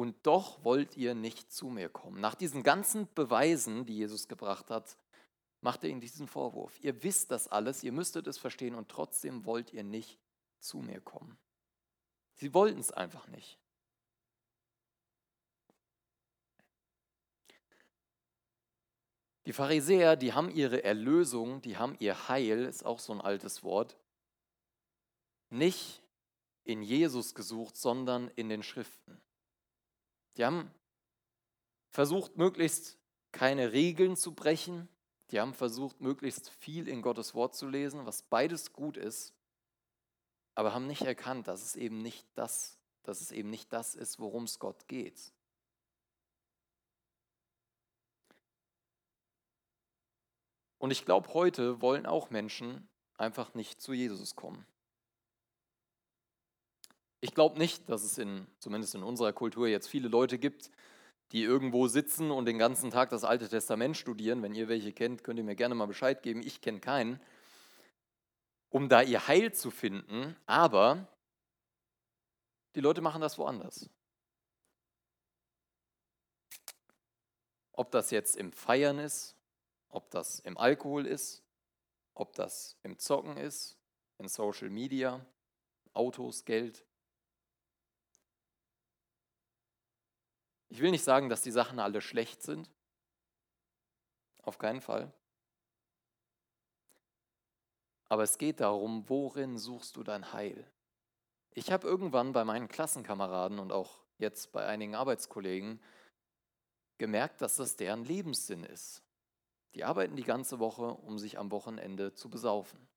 und 0.00 0.16
doch 0.26 0.64
wollt 0.64 0.96
ihr 0.96 1.14
nicht 1.14 1.52
zu 1.52 1.68
mir 1.68 1.90
kommen. 1.90 2.22
Nach 2.22 2.34
diesen 2.34 2.62
ganzen 2.62 3.06
Beweisen, 3.14 3.84
die 3.84 3.98
Jesus 3.98 4.28
gebracht 4.28 4.70
hat, 4.70 4.96
macht 5.60 5.84
er 5.84 5.90
ihnen 5.90 6.00
diesen 6.00 6.26
Vorwurf. 6.26 6.82
Ihr 6.82 7.02
wisst 7.02 7.30
das 7.30 7.48
alles, 7.48 7.84
ihr 7.84 7.92
müsstet 7.92 8.26
es 8.26 8.38
verstehen 8.38 8.74
und 8.74 8.88
trotzdem 8.88 9.44
wollt 9.44 9.74
ihr 9.74 9.84
nicht 9.84 10.18
zu 10.58 10.78
mir 10.78 11.02
kommen. 11.02 11.36
Sie 12.36 12.54
wollten 12.54 12.80
es 12.80 12.90
einfach 12.90 13.28
nicht. 13.28 13.58
Die 19.44 19.52
Pharisäer, 19.52 20.16
die 20.16 20.32
haben 20.32 20.48
ihre 20.48 20.82
Erlösung, 20.82 21.60
die 21.60 21.76
haben 21.76 21.94
ihr 21.98 22.28
Heil, 22.28 22.64
ist 22.64 22.86
auch 22.86 23.00
so 23.00 23.12
ein 23.12 23.20
altes 23.20 23.62
Wort, 23.62 23.98
nicht 25.50 26.00
in 26.64 26.82
Jesus 26.82 27.34
gesucht, 27.34 27.76
sondern 27.76 28.28
in 28.28 28.48
den 28.48 28.62
Schriften. 28.62 29.20
Die 30.36 30.44
haben 30.44 30.70
versucht, 31.90 32.36
möglichst 32.36 32.98
keine 33.32 33.72
Regeln 33.72 34.16
zu 34.16 34.34
brechen. 34.34 34.88
Die 35.30 35.40
haben 35.40 35.54
versucht, 35.54 36.00
möglichst 36.00 36.50
viel 36.50 36.88
in 36.88 37.02
Gottes 37.02 37.34
Wort 37.34 37.54
zu 37.54 37.68
lesen, 37.68 38.06
was 38.06 38.22
beides 38.22 38.72
gut 38.72 38.96
ist, 38.96 39.32
aber 40.54 40.74
haben 40.74 40.86
nicht 40.86 41.02
erkannt, 41.02 41.46
dass 41.46 41.62
es 41.62 41.76
eben 41.76 41.98
nicht 41.98 42.26
das, 42.34 42.78
dass 43.02 43.20
es 43.20 43.30
eben 43.30 43.50
nicht 43.50 43.72
das 43.72 43.94
ist, 43.94 44.18
worum 44.18 44.44
es 44.44 44.58
Gott 44.58 44.88
geht. 44.88 45.32
Und 50.78 50.90
ich 50.90 51.04
glaube, 51.04 51.32
heute 51.34 51.80
wollen 51.82 52.06
auch 52.06 52.30
Menschen 52.30 52.88
einfach 53.16 53.54
nicht 53.54 53.80
zu 53.80 53.92
Jesus 53.92 54.34
kommen. 54.34 54.66
Ich 57.20 57.34
glaube 57.34 57.58
nicht, 57.58 57.88
dass 57.88 58.02
es 58.02 58.16
in, 58.16 58.46
zumindest 58.58 58.94
in 58.94 59.02
unserer 59.02 59.32
Kultur 59.32 59.68
jetzt 59.68 59.88
viele 59.88 60.08
Leute 60.08 60.38
gibt, 60.38 60.70
die 61.32 61.42
irgendwo 61.42 61.86
sitzen 61.86 62.30
und 62.30 62.46
den 62.46 62.58
ganzen 62.58 62.90
Tag 62.90 63.10
das 63.10 63.24
Alte 63.24 63.48
Testament 63.48 63.96
studieren. 63.96 64.42
Wenn 64.42 64.54
ihr 64.54 64.68
welche 64.68 64.92
kennt, 64.92 65.22
könnt 65.22 65.38
ihr 65.38 65.44
mir 65.44 65.54
gerne 65.54 65.74
mal 65.74 65.86
Bescheid 65.86 66.22
geben. 66.22 66.42
Ich 66.42 66.60
kenne 66.60 66.80
keinen. 66.80 67.20
Um 68.70 68.88
da 68.88 69.02
ihr 69.02 69.28
Heil 69.28 69.52
zu 69.52 69.70
finden. 69.70 70.36
Aber 70.46 71.06
die 72.74 72.80
Leute 72.80 73.00
machen 73.00 73.20
das 73.20 73.36
woanders. 73.38 73.88
Ob 77.72 77.90
das 77.90 78.10
jetzt 78.10 78.36
im 78.36 78.52
Feiern 78.52 78.98
ist, 78.98 79.36
ob 79.88 80.10
das 80.10 80.40
im 80.40 80.56
Alkohol 80.56 81.06
ist, 81.06 81.42
ob 82.14 82.34
das 82.34 82.76
im 82.82 82.98
Zocken 82.98 83.36
ist, 83.36 83.76
in 84.18 84.28
Social 84.28 84.70
Media, 84.70 85.24
Autos, 85.92 86.44
Geld. 86.44 86.84
Ich 90.70 90.80
will 90.80 90.92
nicht 90.92 91.04
sagen, 91.04 91.28
dass 91.28 91.42
die 91.42 91.50
Sachen 91.50 91.78
alle 91.78 92.00
schlecht 92.00 92.42
sind. 92.42 92.70
Auf 94.42 94.58
keinen 94.58 94.80
Fall. 94.80 95.12
Aber 98.08 98.22
es 98.22 98.38
geht 98.38 98.60
darum, 98.60 99.08
worin 99.08 99.58
suchst 99.58 99.96
du 99.96 100.02
dein 100.02 100.32
Heil? 100.32 100.64
Ich 101.52 101.70
habe 101.72 101.86
irgendwann 101.86 102.32
bei 102.32 102.44
meinen 102.44 102.68
Klassenkameraden 102.68 103.58
und 103.58 103.72
auch 103.72 104.00
jetzt 104.18 104.52
bei 104.52 104.64
einigen 104.66 104.94
Arbeitskollegen 104.94 105.82
gemerkt, 106.98 107.40
dass 107.40 107.56
das 107.56 107.76
deren 107.76 108.04
Lebenssinn 108.04 108.64
ist. 108.64 109.02
Die 109.74 109.84
arbeiten 109.84 110.16
die 110.16 110.24
ganze 110.24 110.58
Woche, 110.60 110.94
um 110.94 111.18
sich 111.18 111.38
am 111.38 111.50
Wochenende 111.50 112.14
zu 112.14 112.30
besaufen. 112.30 112.88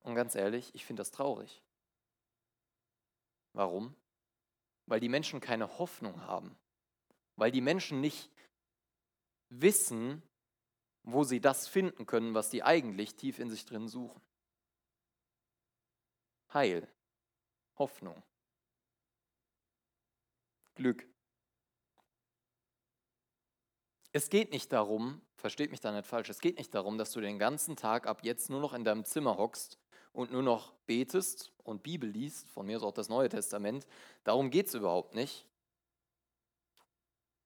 Und 0.00 0.14
ganz 0.14 0.34
ehrlich, 0.34 0.74
ich 0.74 0.84
finde 0.84 1.00
das 1.00 1.10
traurig. 1.10 1.62
Warum? 3.52 3.94
Weil 4.88 5.00
die 5.00 5.08
Menschen 5.10 5.40
keine 5.40 5.78
Hoffnung 5.78 6.22
haben. 6.22 6.56
Weil 7.36 7.50
die 7.50 7.60
Menschen 7.60 8.00
nicht 8.00 8.30
wissen, 9.50 10.22
wo 11.02 11.24
sie 11.24 11.40
das 11.40 11.68
finden 11.68 12.06
können, 12.06 12.34
was 12.34 12.50
die 12.50 12.62
eigentlich 12.62 13.14
tief 13.14 13.38
in 13.38 13.50
sich 13.50 13.64
drin 13.66 13.88
suchen. 13.88 14.20
Heil, 16.52 16.88
Hoffnung, 17.78 18.22
Glück. 20.74 21.06
Es 24.12 24.30
geht 24.30 24.50
nicht 24.50 24.72
darum, 24.72 25.20
versteht 25.36 25.70
mich 25.70 25.80
da 25.80 25.92
nicht 25.92 26.06
falsch, 26.06 26.30
es 26.30 26.40
geht 26.40 26.56
nicht 26.56 26.74
darum, 26.74 26.96
dass 26.96 27.12
du 27.12 27.20
den 27.20 27.38
ganzen 27.38 27.76
Tag 27.76 28.06
ab 28.06 28.24
jetzt 28.24 28.48
nur 28.48 28.60
noch 28.60 28.72
in 28.72 28.84
deinem 28.84 29.04
Zimmer 29.04 29.36
hockst 29.36 29.78
und 30.12 30.32
nur 30.32 30.42
noch 30.42 30.72
betest 30.86 31.52
und 31.64 31.82
Bibel 31.82 32.08
liest, 32.08 32.48
von 32.50 32.66
mir 32.66 32.78
ist 32.78 32.82
auch 32.82 32.92
das 32.92 33.08
Neue 33.08 33.28
Testament. 33.28 33.86
Darum 34.24 34.50
geht 34.50 34.66
es 34.68 34.74
überhaupt 34.74 35.14
nicht. 35.14 35.46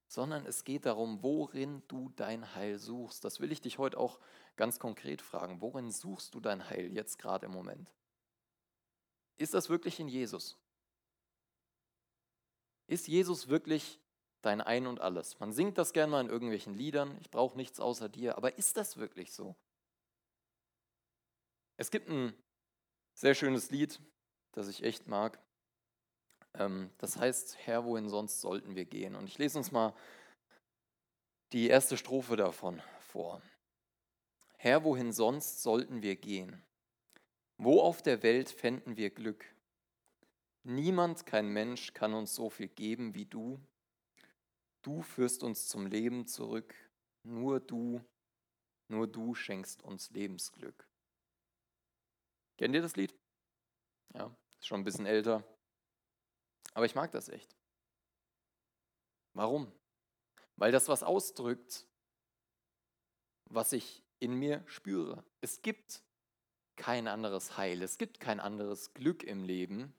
Sondern 0.06 0.46
es 0.46 0.64
geht 0.64 0.86
darum, 0.86 1.22
worin 1.22 1.82
du 1.88 2.10
dein 2.16 2.54
Heil 2.54 2.78
suchst. 2.78 3.24
Das 3.24 3.40
will 3.40 3.50
ich 3.50 3.60
dich 3.60 3.78
heute 3.78 3.98
auch 3.98 4.20
ganz 4.56 4.78
konkret 4.78 5.22
fragen. 5.22 5.60
Worin 5.60 5.90
suchst 5.90 6.34
du 6.34 6.40
dein 6.40 6.68
Heil 6.68 6.92
jetzt 6.92 7.18
gerade 7.18 7.46
im 7.46 7.52
Moment? 7.52 7.90
Ist 9.36 9.54
das 9.54 9.70
wirklich 9.70 9.98
in 9.98 10.08
Jesus? 10.08 10.56
Ist 12.86 13.08
Jesus 13.08 13.48
wirklich 13.48 13.98
dein 14.42 14.60
Ein 14.60 14.86
und 14.86 15.00
alles? 15.00 15.40
Man 15.40 15.52
singt 15.52 15.78
das 15.78 15.92
gerne 15.92 16.10
mal 16.10 16.20
in 16.20 16.30
irgendwelchen 16.30 16.74
Liedern, 16.74 17.16
ich 17.20 17.30
brauche 17.30 17.56
nichts 17.56 17.80
außer 17.80 18.08
dir, 18.08 18.36
aber 18.36 18.58
ist 18.58 18.76
das 18.76 18.98
wirklich 18.98 19.32
so? 19.32 19.56
Es 21.76 21.90
gibt 21.90 22.08
ein 22.08 22.34
sehr 23.14 23.34
schönes 23.34 23.70
Lied, 23.70 24.00
das 24.52 24.68
ich 24.68 24.82
echt 24.82 25.06
mag. 25.06 25.38
Ähm, 26.54 26.90
das 26.98 27.16
heißt, 27.16 27.58
Herr, 27.58 27.84
wohin 27.84 28.08
sonst 28.08 28.40
sollten 28.40 28.74
wir 28.74 28.84
gehen? 28.84 29.14
Und 29.14 29.26
ich 29.26 29.38
lese 29.38 29.58
uns 29.58 29.72
mal 29.72 29.94
die 31.52 31.68
erste 31.68 31.96
Strophe 31.96 32.36
davon 32.36 32.82
vor. 33.00 33.42
Herr, 34.56 34.84
wohin 34.84 35.12
sonst 35.12 35.62
sollten 35.62 36.02
wir 36.02 36.16
gehen? 36.16 36.62
Wo 37.58 37.80
auf 37.80 38.02
der 38.02 38.22
Welt 38.22 38.48
fänden 38.48 38.96
wir 38.96 39.10
Glück? 39.10 39.44
Niemand, 40.64 41.26
kein 41.26 41.48
Mensch 41.48 41.92
kann 41.92 42.14
uns 42.14 42.34
so 42.34 42.48
viel 42.48 42.68
geben 42.68 43.14
wie 43.14 43.26
du. 43.26 43.60
Du 44.82 45.02
führst 45.02 45.42
uns 45.42 45.68
zum 45.68 45.86
Leben 45.86 46.26
zurück. 46.26 46.74
Nur 47.24 47.60
du, 47.60 48.00
nur 48.88 49.06
du 49.06 49.34
schenkst 49.34 49.82
uns 49.82 50.10
Lebensglück. 50.10 50.88
Kennt 52.56 52.74
ihr 52.74 52.82
das 52.82 52.96
Lied? 52.96 53.14
Ja, 54.14 54.34
ist 54.58 54.66
schon 54.66 54.80
ein 54.80 54.84
bisschen 54.84 55.06
älter. 55.06 55.42
Aber 56.74 56.86
ich 56.86 56.94
mag 56.94 57.10
das 57.12 57.28
echt. 57.28 57.56
Warum? 59.34 59.72
Weil 60.56 60.72
das 60.72 60.88
was 60.88 61.02
ausdrückt, 61.02 61.86
was 63.46 63.72
ich 63.72 64.02
in 64.18 64.34
mir 64.34 64.62
spüre. 64.66 65.24
Es 65.40 65.62
gibt 65.62 66.02
kein 66.76 67.08
anderes 67.08 67.56
Heil, 67.56 67.82
es 67.82 67.98
gibt 67.98 68.20
kein 68.20 68.40
anderes 68.40 68.94
Glück 68.94 69.22
im 69.24 69.44
Leben. 69.44 69.94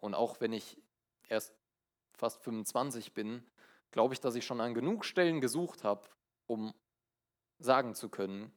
Und 0.00 0.14
auch 0.14 0.40
wenn 0.40 0.52
ich 0.52 0.80
erst 1.28 1.54
fast 2.12 2.42
25 2.42 3.14
bin, 3.14 3.44
glaube 3.90 4.14
ich, 4.14 4.20
dass 4.20 4.34
ich 4.34 4.44
schon 4.44 4.60
an 4.60 4.74
genug 4.74 5.04
Stellen 5.04 5.40
gesucht 5.40 5.84
habe, 5.84 6.08
um 6.46 6.74
sagen 7.58 7.94
zu 7.94 8.08
können, 8.08 8.52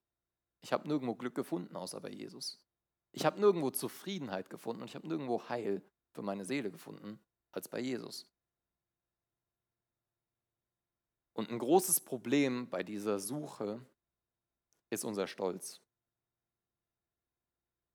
ich 0.61 0.73
habe 0.73 0.87
nirgendwo 0.87 1.15
Glück 1.15 1.35
gefunden, 1.35 1.75
außer 1.75 2.01
bei 2.01 2.09
Jesus. 2.09 2.59
Ich 3.11 3.25
habe 3.25 3.39
nirgendwo 3.39 3.71
Zufriedenheit 3.71 4.49
gefunden 4.49 4.81
und 4.81 4.87
ich 4.87 4.95
habe 4.95 5.07
nirgendwo 5.07 5.47
Heil 5.49 5.81
für 6.11 6.21
meine 6.21 6.45
Seele 6.45 6.71
gefunden, 6.71 7.19
als 7.51 7.67
bei 7.67 7.79
Jesus. 7.79 8.27
Und 11.33 11.49
ein 11.49 11.59
großes 11.59 12.01
Problem 12.01 12.69
bei 12.69 12.83
dieser 12.83 13.19
Suche 13.19 13.85
ist 14.89 15.05
unser 15.05 15.27
Stolz. 15.27 15.81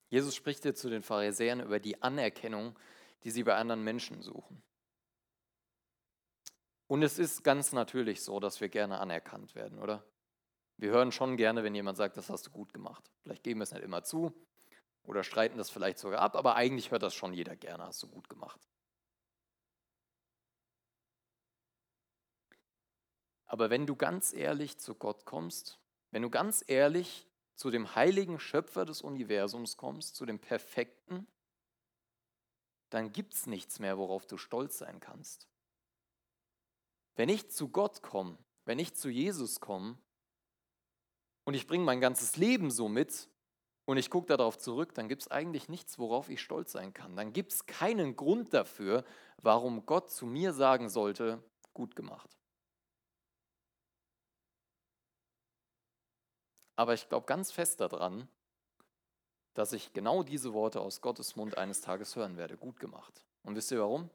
Jesus 0.08 0.34
spricht 0.34 0.62
hier 0.62 0.74
zu 0.74 0.88
den 0.88 1.02
Pharisäern 1.02 1.60
über 1.60 1.80
die 1.80 2.00
Anerkennung, 2.02 2.78
die 3.24 3.30
sie 3.30 3.42
bei 3.42 3.56
anderen 3.56 3.82
Menschen 3.82 4.22
suchen. 4.22 4.62
Und 6.86 7.02
es 7.02 7.18
ist 7.18 7.42
ganz 7.42 7.72
natürlich 7.72 8.22
so, 8.22 8.38
dass 8.40 8.60
wir 8.60 8.68
gerne 8.68 8.98
anerkannt 8.98 9.54
werden, 9.54 9.78
oder? 9.78 10.04
Wir 10.76 10.90
hören 10.90 11.12
schon 11.12 11.36
gerne, 11.36 11.64
wenn 11.64 11.74
jemand 11.74 11.96
sagt, 11.96 12.16
das 12.16 12.30
hast 12.30 12.46
du 12.46 12.50
gut 12.50 12.72
gemacht. 12.72 13.10
Vielleicht 13.22 13.42
geben 13.42 13.60
wir 13.60 13.64
es 13.64 13.72
nicht 13.72 13.82
immer 13.82 14.02
zu 14.02 14.32
oder 15.04 15.22
streiten 15.22 15.58
das 15.58 15.70
vielleicht 15.70 15.98
sogar 15.98 16.20
ab, 16.20 16.36
aber 16.36 16.56
eigentlich 16.56 16.90
hört 16.90 17.02
das 17.02 17.14
schon 17.14 17.32
jeder 17.32 17.56
gerne, 17.56 17.84
hast 17.84 18.02
du 18.02 18.08
gut 18.08 18.28
gemacht. 18.28 18.60
Aber 23.46 23.70
wenn 23.70 23.86
du 23.86 23.94
ganz 23.94 24.32
ehrlich 24.32 24.78
zu 24.78 24.94
Gott 24.94 25.26
kommst, 25.26 25.78
wenn 26.10 26.22
du 26.22 26.30
ganz 26.30 26.64
ehrlich 26.66 27.28
zu 27.54 27.70
dem 27.70 27.94
heiligen 27.94 28.40
Schöpfer 28.40 28.84
des 28.84 29.02
Universums 29.02 29.76
kommst, 29.76 30.16
zu 30.16 30.26
dem 30.26 30.40
Perfekten, 30.40 31.26
dann 32.90 33.12
gibt 33.12 33.34
es 33.34 33.46
nichts 33.46 33.78
mehr, 33.78 33.98
worauf 33.98 34.26
du 34.26 34.36
stolz 34.36 34.78
sein 34.78 35.00
kannst. 35.00 35.48
Wenn 37.16 37.28
ich 37.28 37.50
zu 37.50 37.68
Gott 37.68 38.02
komme, 38.02 38.38
wenn 38.64 38.78
ich 38.78 38.94
zu 38.94 39.08
Jesus 39.08 39.60
komme 39.60 39.98
und 41.44 41.54
ich 41.54 41.66
bringe 41.66 41.84
mein 41.84 42.00
ganzes 42.00 42.36
Leben 42.36 42.70
so 42.70 42.88
mit 42.88 43.28
und 43.86 43.98
ich 43.98 44.10
gucke 44.10 44.26
darauf 44.26 44.58
zurück, 44.58 44.94
dann 44.94 45.08
gibt 45.08 45.22
es 45.22 45.30
eigentlich 45.30 45.68
nichts, 45.68 45.98
worauf 45.98 46.30
ich 46.30 46.40
stolz 46.40 46.72
sein 46.72 46.94
kann. 46.94 47.16
Dann 47.16 47.32
gibt 47.32 47.52
es 47.52 47.66
keinen 47.66 48.16
Grund 48.16 48.54
dafür, 48.54 49.04
warum 49.42 49.84
Gott 49.84 50.10
zu 50.10 50.26
mir 50.26 50.52
sagen 50.52 50.88
sollte, 50.88 51.42
gut 51.74 51.94
gemacht. 51.94 52.38
Aber 56.76 56.94
ich 56.94 57.08
glaube 57.08 57.26
ganz 57.26 57.52
fest 57.52 57.80
daran, 57.80 58.28
dass 59.52 59.72
ich 59.72 59.92
genau 59.92 60.22
diese 60.22 60.52
Worte 60.52 60.80
aus 60.80 61.00
Gottes 61.00 61.36
Mund 61.36 61.56
eines 61.56 61.80
Tages 61.80 62.16
hören 62.16 62.36
werde. 62.36 62.56
Gut 62.56 62.80
gemacht. 62.80 63.24
Und 63.44 63.54
wisst 63.54 63.70
ihr 63.70 63.78
warum? 63.78 64.10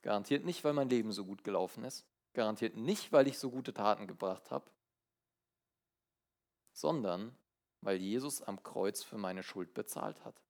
Garantiert 0.00 0.44
nicht, 0.44 0.64
weil 0.64 0.72
mein 0.72 0.88
Leben 0.88 1.12
so 1.12 1.24
gut 1.24 1.44
gelaufen 1.44 1.84
ist. 1.84 2.06
Garantiert 2.32 2.76
nicht, 2.76 3.12
weil 3.12 3.28
ich 3.28 3.38
so 3.38 3.50
gute 3.50 3.74
Taten 3.74 4.06
gebracht 4.06 4.50
habe. 4.50 4.64
Sondern 6.72 7.36
weil 7.82 7.98
Jesus 7.98 8.40
am 8.40 8.62
Kreuz 8.62 9.02
für 9.02 9.18
meine 9.18 9.42
Schuld 9.42 9.74
bezahlt 9.74 10.24
hat. 10.24 10.40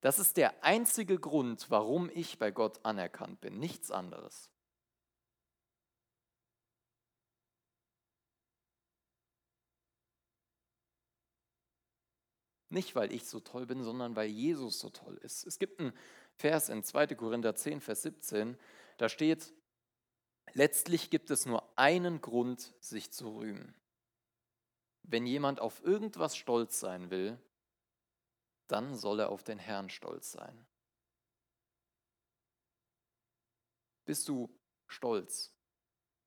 Das 0.00 0.18
ist 0.18 0.36
der 0.36 0.64
einzige 0.64 1.18
Grund, 1.18 1.70
warum 1.70 2.10
ich 2.14 2.38
bei 2.38 2.50
Gott 2.50 2.84
anerkannt 2.84 3.40
bin. 3.40 3.58
Nichts 3.58 3.90
anderes. 3.90 4.50
Nicht, 12.70 12.94
weil 12.94 13.12
ich 13.12 13.26
so 13.26 13.40
toll 13.40 13.66
bin, 13.66 13.82
sondern 13.82 14.14
weil 14.14 14.28
Jesus 14.28 14.78
so 14.78 14.90
toll 14.90 15.18
ist. 15.22 15.44
Es 15.44 15.58
gibt 15.58 15.80
einen 15.80 15.92
Vers 16.36 16.68
in 16.68 16.84
2. 16.84 17.08
Korinther 17.08 17.56
10, 17.56 17.80
Vers 17.80 18.02
17, 18.02 18.56
da 18.96 19.08
steht, 19.08 19.52
letztlich 20.52 21.10
gibt 21.10 21.30
es 21.30 21.46
nur 21.46 21.76
einen 21.76 22.20
Grund, 22.20 22.72
sich 22.80 23.10
zu 23.10 23.36
rühmen. 23.36 23.74
Wenn 25.10 25.26
jemand 25.26 25.58
auf 25.58 25.82
irgendwas 25.82 26.36
stolz 26.36 26.78
sein 26.78 27.10
will, 27.10 27.36
dann 28.68 28.94
soll 28.94 29.18
er 29.18 29.30
auf 29.30 29.42
den 29.42 29.58
Herrn 29.58 29.90
stolz 29.90 30.30
sein. 30.30 30.66
Bist 34.04 34.28
du 34.28 34.56
stolz? 34.86 35.52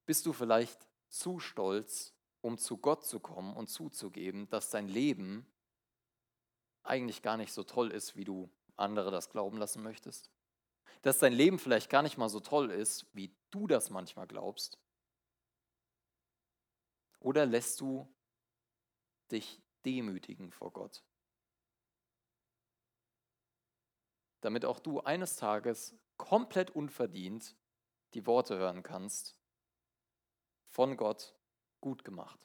Bist 0.06 0.26
du 0.26 0.34
vielleicht 0.34 0.86
zu 1.08 1.39
stolz, 1.39 2.13
um 2.41 2.58
zu 2.58 2.78
Gott 2.78 3.06
zu 3.06 3.22
kommen 3.22 3.56
und 3.56 3.67
zuzugeben, 3.67 4.50
dass 4.50 4.69
dein 4.69 4.89
Leben 4.89 5.48
eigentlich 6.84 7.22
gar 7.22 7.38
nicht 7.38 7.54
so 7.54 7.63
toll 7.63 7.89
ist, 7.89 8.17
wie 8.17 8.26
du 8.26 8.52
andere 8.76 9.12
das 9.12 9.30
glauben 9.30 9.58
lassen 9.58 9.82
möchtest? 9.82 10.30
Dass 11.04 11.19
dein 11.19 11.32
Leben 11.32 11.58
vielleicht 11.58 11.89
gar 11.89 12.02
nicht 12.02 12.17
mal 12.17 12.28
so 12.28 12.41
toll 12.41 12.69
ist, 12.69 13.08
wie 13.13 13.34
du 13.50 13.65
das 13.65 13.89
manchmal 13.89 14.28
glaubst? 14.28 14.78
Oder 17.22 17.46
lässt 17.46 17.80
du 17.80 18.12
dich 19.34 19.62
demütigen 19.86 20.52
vor 20.52 20.72
Gott? 20.72 21.04
Damit 24.39 24.65
auch 24.65 24.80
du 24.80 25.02
eines 25.02 25.36
Tages 25.36 25.98
komplett 26.17 26.72
unverdient 26.72 27.56
die 28.13 28.26
Worte 28.26 28.58
hören 28.58 28.84
kannst, 28.84 29.38
von 30.69 30.98
Gott 30.98 31.36
gut 31.82 32.04
gemacht. 32.04 32.39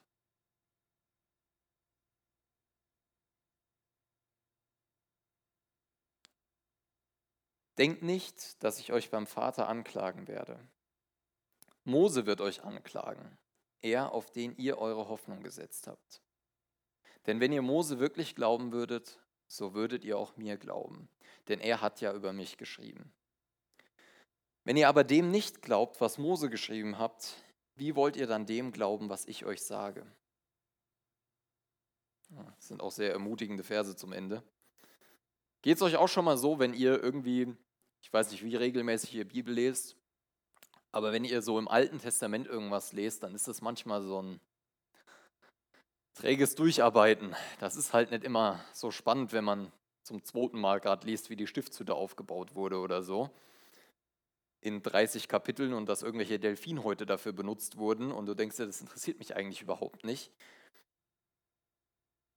Denkt 7.79 8.03
nicht, 8.03 8.63
dass 8.65 8.81
ich 8.81 8.93
euch 8.93 9.11
beim 9.11 9.29
Vater 9.29 9.69
anklagen 9.69 10.27
werde. 10.27 10.59
Mose 11.85 12.27
wird 12.27 12.41
euch 12.41 12.65
anklagen, 12.65 13.39
er, 13.81 14.13
auf 14.13 14.31
den 14.31 14.57
ihr 14.57 14.79
eure 14.79 15.09
Hoffnung 15.09 15.43
gesetzt 15.45 15.87
habt. 15.87 16.21
Denn 17.29 17.41
wenn 17.41 17.53
ihr 17.53 17.61
Mose 17.61 18.01
wirklich 18.01 18.35
glauben 18.35 18.73
würdet, 18.73 19.21
so 19.47 19.75
würdet 19.75 20.03
ihr 20.03 20.17
auch 20.19 20.39
mir 20.39 20.57
glauben, 20.57 21.11
denn 21.49 21.61
er 21.61 21.83
hat 21.83 22.01
ja 22.01 22.15
über 22.15 22.33
mich 22.33 22.57
geschrieben. 22.57 23.13
Wenn 24.65 24.79
ihr 24.79 24.89
aber 24.89 25.05
dem 25.05 25.31
nicht 25.31 25.61
glaubt, 25.61 26.01
was 26.01 26.17
Mose 26.17 26.49
geschrieben 26.49 26.99
habt, 26.99 27.35
wie 27.77 27.95
wollt 27.95 28.17
ihr 28.17 28.27
dann 28.27 28.47
dem 28.47 28.73
glauben, 28.73 29.11
was 29.11 29.27
ich 29.27 29.45
euch 29.45 29.61
sage? 29.61 30.07
Das 32.31 32.69
sind 32.69 32.81
auch 32.81 32.93
sehr 32.93 33.13
ermutigende 33.13 33.63
Verse 33.63 33.95
zum 33.95 34.15
Ende. 34.15 34.43
Geht 35.61 35.77
es 35.77 35.83
euch 35.83 35.97
auch 35.97 36.09
schon 36.09 36.25
mal 36.25 36.39
so, 36.39 36.59
wenn 36.59 36.73
ihr 36.73 37.03
irgendwie, 37.03 37.55
ich 38.01 38.11
weiß 38.11 38.31
nicht, 38.31 38.43
wie 38.43 38.57
regelmäßig 38.57 39.15
ihr 39.15 39.29
Bibel 39.29 39.53
lest, 39.53 39.99
aber 40.93 41.13
wenn 41.13 41.27
ihr 41.27 41.43
so 41.43 41.59
im 41.59 41.69
Alten 41.69 41.99
Testament 41.99 42.47
irgendwas 42.47 42.95
lest, 42.95 43.23
dann 43.23 43.35
ist 43.35 43.49
das 43.49 43.61
manchmal 43.61 44.01
so 44.01 44.23
ein 44.23 44.41
träges 46.19 46.57
Durcharbeiten. 46.57 47.37
Das 47.61 47.77
ist 47.77 47.93
halt 47.93 48.11
nicht 48.11 48.25
immer 48.25 48.65
so 48.73 48.91
spannend, 48.91 49.33
wenn 49.33 49.45
man 49.45 49.73
zum 50.03 50.25
zweiten 50.25 50.61
Mal 50.61 50.81
gerade 50.81 51.07
liest, 51.07 51.31
wie 51.31 51.37
die 51.37 51.47
Stiftshütte 51.47 51.95
aufgebaut 51.95 52.57
wurde 52.57 52.79
oder 52.79 53.03
so. 53.03 53.31
In 54.61 54.83
30 54.83 55.29
Kapiteln 55.29 55.73
und 55.73 55.89
dass 55.89 56.03
irgendwelche 56.03 56.41
Delfinhäute 56.41 57.07
dafür 57.07 57.33
benutzt 57.33 57.77
wurden 57.77 58.11
und 58.11 58.27
du 58.27 58.35
denkst 58.35 58.57
dir, 58.57 58.67
das 58.67 58.81
interessiert 58.81 59.21
mich 59.21 59.37
eigentlich 59.37 59.63
überhaupt 59.63 60.05
nicht. 60.05 60.33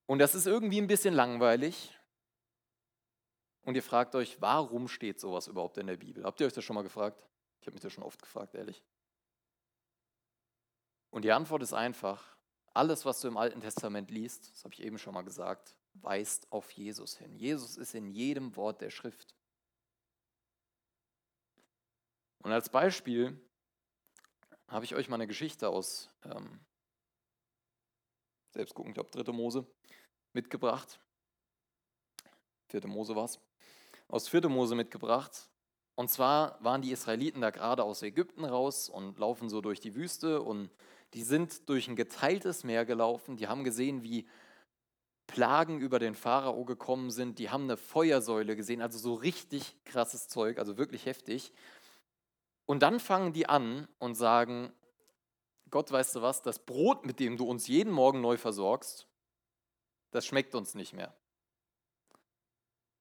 Und 0.05 0.19
das 0.19 0.35
ist 0.35 0.45
irgendwie 0.45 0.79
ein 0.79 0.87
bisschen 0.87 1.15
langweilig. 1.15 1.97
Und 3.63 3.75
ihr 3.75 3.83
fragt 3.83 4.13
euch, 4.13 4.39
warum 4.41 4.87
steht 4.87 5.19
sowas 5.19 5.47
überhaupt 5.47 5.77
in 5.77 5.87
der 5.87 5.97
Bibel? 5.97 6.23
Habt 6.23 6.39
ihr 6.39 6.45
euch 6.45 6.53
das 6.53 6.63
schon 6.63 6.75
mal 6.75 6.83
gefragt? 6.83 7.23
Ich 7.61 7.67
habe 7.67 7.73
mich 7.73 7.81
das 7.81 7.93
schon 7.93 8.03
oft 8.03 8.21
gefragt, 8.21 8.53
ehrlich. 8.53 8.83
Und 11.09 11.25
die 11.25 11.31
Antwort 11.31 11.63
ist 11.63 11.73
einfach, 11.73 12.35
alles, 12.73 13.05
was 13.05 13.21
du 13.21 13.27
im 13.27 13.37
Alten 13.37 13.61
Testament 13.61 14.11
liest, 14.11 14.51
das 14.51 14.63
habe 14.63 14.73
ich 14.73 14.81
eben 14.81 14.97
schon 14.97 15.13
mal 15.13 15.23
gesagt, 15.23 15.75
weist 15.93 16.51
auf 16.51 16.71
Jesus 16.71 17.17
hin. 17.17 17.35
Jesus 17.35 17.77
ist 17.77 17.93
in 17.95 18.07
jedem 18.07 18.55
Wort 18.55 18.81
der 18.81 18.89
Schrift. 18.89 19.35
Und 22.39 22.51
als 22.51 22.69
Beispiel 22.69 23.39
habe 24.67 24.85
ich 24.85 24.95
euch 24.95 25.09
mal 25.09 25.15
eine 25.15 25.27
Geschichte 25.27 25.69
aus, 25.69 26.09
ähm, 26.23 26.59
selbst 28.51 28.73
gucken, 28.73 28.91
ich 28.91 28.95
glaube, 28.95 29.11
dritte 29.11 29.33
Mose, 29.33 29.67
mitgebracht. 30.33 30.99
Vierte 32.67 32.87
Mose 32.87 33.15
war 33.15 33.25
es. 33.25 33.39
Aus 34.07 34.27
vierte 34.27 34.49
Mose 34.49 34.75
mitgebracht. 34.75 35.49
Und 35.95 36.09
zwar 36.09 36.61
waren 36.63 36.81
die 36.81 36.91
Israeliten 36.91 37.41
da 37.41 37.49
gerade 37.49 37.83
aus 37.83 38.01
Ägypten 38.01 38.45
raus 38.45 38.89
und 38.89 39.19
laufen 39.19 39.49
so 39.49 39.61
durch 39.61 39.81
die 39.81 39.93
Wüste 39.93 40.41
und 40.41 40.71
die 41.13 41.23
sind 41.23 41.67
durch 41.69 41.87
ein 41.87 41.95
geteiltes 41.95 42.63
Meer 42.63 42.85
gelaufen. 42.85 43.35
Die 43.35 43.47
haben 43.47 43.63
gesehen, 43.63 44.03
wie 44.03 44.27
Plagen 45.27 45.79
über 45.79 45.99
den 45.99 46.15
Pharao 46.15 46.65
gekommen 46.65 47.11
sind. 47.11 47.39
Die 47.39 47.49
haben 47.49 47.63
eine 47.63 47.77
Feuersäule 47.77 48.55
gesehen, 48.55 48.81
also 48.81 48.97
so 48.97 49.13
richtig 49.13 49.75
krasses 49.85 50.27
Zeug, 50.27 50.57
also 50.59 50.77
wirklich 50.77 51.05
heftig. 51.05 51.53
Und 52.65 52.83
dann 52.83 52.99
fangen 52.99 53.33
die 53.33 53.47
an 53.47 53.87
und 53.99 54.15
sagen, 54.15 54.71
Gott, 55.69 55.91
weißt 55.91 56.15
du 56.15 56.21
was, 56.21 56.41
das 56.41 56.59
Brot, 56.59 57.05
mit 57.05 57.19
dem 57.19 57.37
du 57.37 57.45
uns 57.45 57.67
jeden 57.67 57.93
Morgen 57.93 58.21
neu 58.21 58.37
versorgst, 58.37 59.07
das 60.11 60.25
schmeckt 60.25 60.53
uns 60.53 60.75
nicht 60.75 60.93
mehr. 60.93 61.15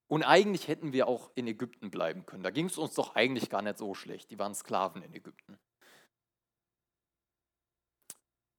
Und 0.07 0.25
eigentlich 0.25 0.66
hätten 0.66 0.92
wir 0.92 1.07
auch 1.07 1.31
in 1.37 1.46
Ägypten 1.46 1.90
bleiben 1.90 2.27
können. 2.27 2.42
Da 2.42 2.51
ging 2.51 2.66
es 2.66 2.79
uns 2.79 2.94
doch 2.94 3.14
eigentlich 3.14 3.49
gar 3.49 3.62
nicht 3.62 3.79
so 3.79 3.94
schlecht. 3.94 4.31
Die 4.31 4.38
waren 4.38 4.55
Sklaven 4.55 5.03
in 5.03 5.14
Ägypten. 5.14 5.57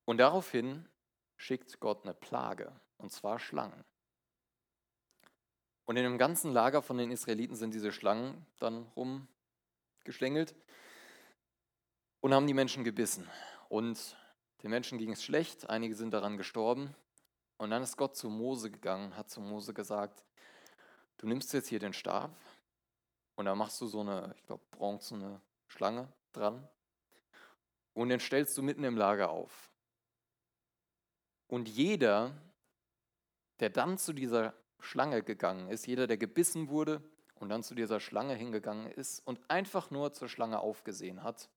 Und 0.06 0.18
daraufhin 0.18 0.88
schickt 1.38 1.80
Gott 1.80 2.04
eine 2.04 2.14
Plage, 2.14 2.72
und 2.98 3.12
zwar 3.12 3.40
Schlangen. 3.40 3.84
Und 5.86 5.98
in 5.98 6.04
dem 6.04 6.18
ganzen 6.18 6.54
Lager 6.54 6.82
von 6.82 6.98
den 6.98 7.12
Israeliten 7.12 7.56
sind 7.56 7.74
diese 7.74 7.92
Schlangen 7.92 8.46
dann 8.60 8.86
rumgeschlängelt 8.96 10.56
und 12.22 12.34
haben 12.34 12.48
die 12.48 12.54
Menschen 12.54 12.84
gebissen. 12.84 13.28
Und 13.68 14.16
den 14.64 14.70
Menschen 14.70 14.98
ging 14.98 15.12
es 15.12 15.24
schlecht, 15.24 15.70
einige 15.70 15.96
sind 15.96 16.12
daran 16.12 16.38
gestorben. 16.38 16.96
Und 17.58 17.72
dann 17.72 17.84
ist 17.84 17.98
Gott 17.98 18.16
zu 18.16 18.30
Mose 18.30 18.72
gegangen, 18.72 19.16
hat 19.18 19.30
zu 19.30 19.42
Mose 19.42 19.74
gesagt, 19.74 20.24
du 21.18 21.28
nimmst 21.28 21.54
jetzt 21.54 21.68
hier 21.68 21.80
den 21.80 21.94
Stab 21.94 22.32
und 23.36 23.46
da 23.46 23.56
machst 23.56 23.80
du 23.82 23.88
so 23.88 24.02
eine, 24.02 24.34
ich 24.36 24.44
glaube, 24.44 24.64
bronzene 24.72 25.42
Schlange 25.68 26.08
dran 26.32 26.68
und 27.94 28.10
den 28.10 28.20
stellst 28.20 28.58
du 28.58 28.62
mitten 28.62 28.84
im 28.84 28.98
Lager 28.98 29.30
auf. 29.30 29.71
Und 31.52 31.68
jeder, 31.68 32.34
der 33.60 33.70
dann 33.70 33.98
zu 33.98 34.14
dieser 34.14 34.54
Schlange 34.80 35.22
gegangen 35.22 35.68
ist, 35.68 35.86
jeder, 35.86 36.08
der 36.08 36.16
gebissen 36.16 36.70
wurde 36.70 37.04
und 37.36 37.50
dann 37.50 37.62
zu 37.62 37.76
dieser 37.76 38.00
Schlange 38.00 38.36
hingegangen 38.36 38.90
ist 38.90 39.20
und 39.28 39.38
einfach 39.50 39.92
nur 39.92 40.14
zur 40.14 40.30
Schlange 40.30 40.62
aufgesehen 40.62 41.24
hat, 41.24 41.50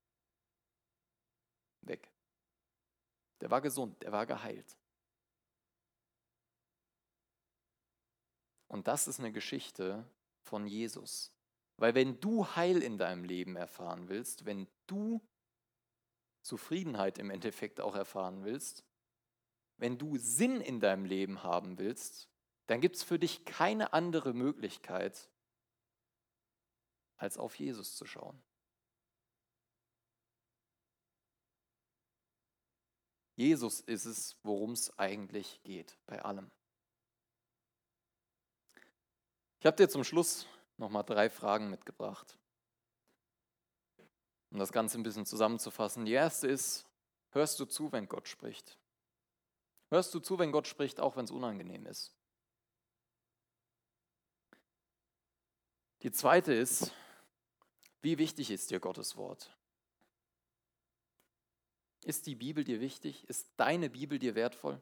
weg. 1.79 2.11
Der 3.39 3.49
war 3.51 3.61
gesund, 3.61 4.03
der 4.03 4.11
war 4.11 4.25
geheilt. 4.25 4.77
Und 8.67 8.89
das 8.89 9.07
ist 9.07 9.19
eine 9.19 9.31
Geschichte 9.31 10.03
von 10.41 10.67
Jesus. 10.67 11.33
Weil 11.77 11.95
wenn 11.95 12.19
du 12.19 12.45
Heil 12.45 12.81
in 12.81 12.97
deinem 12.97 13.23
Leben 13.23 13.55
erfahren 13.55 14.09
willst, 14.09 14.45
wenn 14.45 14.67
du 14.87 15.25
Zufriedenheit 16.41 17.17
im 17.17 17.29
Endeffekt 17.29 17.79
auch 17.79 17.95
erfahren 17.95 18.43
willst, 18.43 18.83
wenn 19.77 19.97
du 19.97 20.17
Sinn 20.17 20.61
in 20.61 20.79
deinem 20.79 21.05
Leben 21.05 21.43
haben 21.43 21.77
willst, 21.77 22.29
dann 22.67 22.81
gibt 22.81 22.95
es 22.95 23.03
für 23.03 23.19
dich 23.19 23.45
keine 23.45 23.93
andere 23.93 24.33
Möglichkeit, 24.33 25.29
als 27.17 27.37
auf 27.37 27.57
Jesus 27.57 27.95
zu 27.95 28.05
schauen. 28.05 28.41
Jesus 33.35 33.81
ist 33.81 34.05
es, 34.05 34.37
worum 34.43 34.71
es 34.71 34.97
eigentlich 34.97 35.61
geht 35.63 35.97
bei 36.05 36.21
allem. 36.23 36.49
Ich 39.59 39.65
habe 39.65 39.75
dir 39.75 39.89
zum 39.89 40.03
Schluss 40.03 40.47
nochmal 40.77 41.03
drei 41.03 41.29
Fragen 41.29 41.69
mitgebracht, 41.69 42.37
um 44.51 44.59
das 44.59 44.71
Ganze 44.71 44.97
ein 44.97 45.03
bisschen 45.03 45.25
zusammenzufassen. 45.25 46.05
Die 46.05 46.13
erste 46.13 46.47
ist, 46.47 46.85
hörst 47.31 47.59
du 47.59 47.65
zu, 47.65 47.91
wenn 47.91 48.07
Gott 48.07 48.29
spricht? 48.29 48.77
Hörst 49.89 50.13
du 50.13 50.19
zu, 50.19 50.39
wenn 50.39 50.51
Gott 50.51 50.67
spricht, 50.67 50.99
auch 50.99 51.15
wenn 51.15 51.25
es 51.25 51.31
unangenehm 51.31 51.85
ist? 51.85 52.15
Die 56.01 56.11
zweite 56.11 56.53
ist, 56.53 56.93
wie 58.01 58.17
wichtig 58.17 58.51
ist 58.51 58.69
dir 58.69 58.79
Gottes 58.79 59.15
Wort? 59.15 59.55
Ist 62.03 62.27
die 62.27 62.35
Bibel 62.35 62.63
dir 62.63 62.79
wichtig? 62.79 63.27
Ist 63.27 63.49
deine 63.57 63.89
Bibel 63.89 64.19
dir 64.19 64.35
wertvoll? 64.35 64.79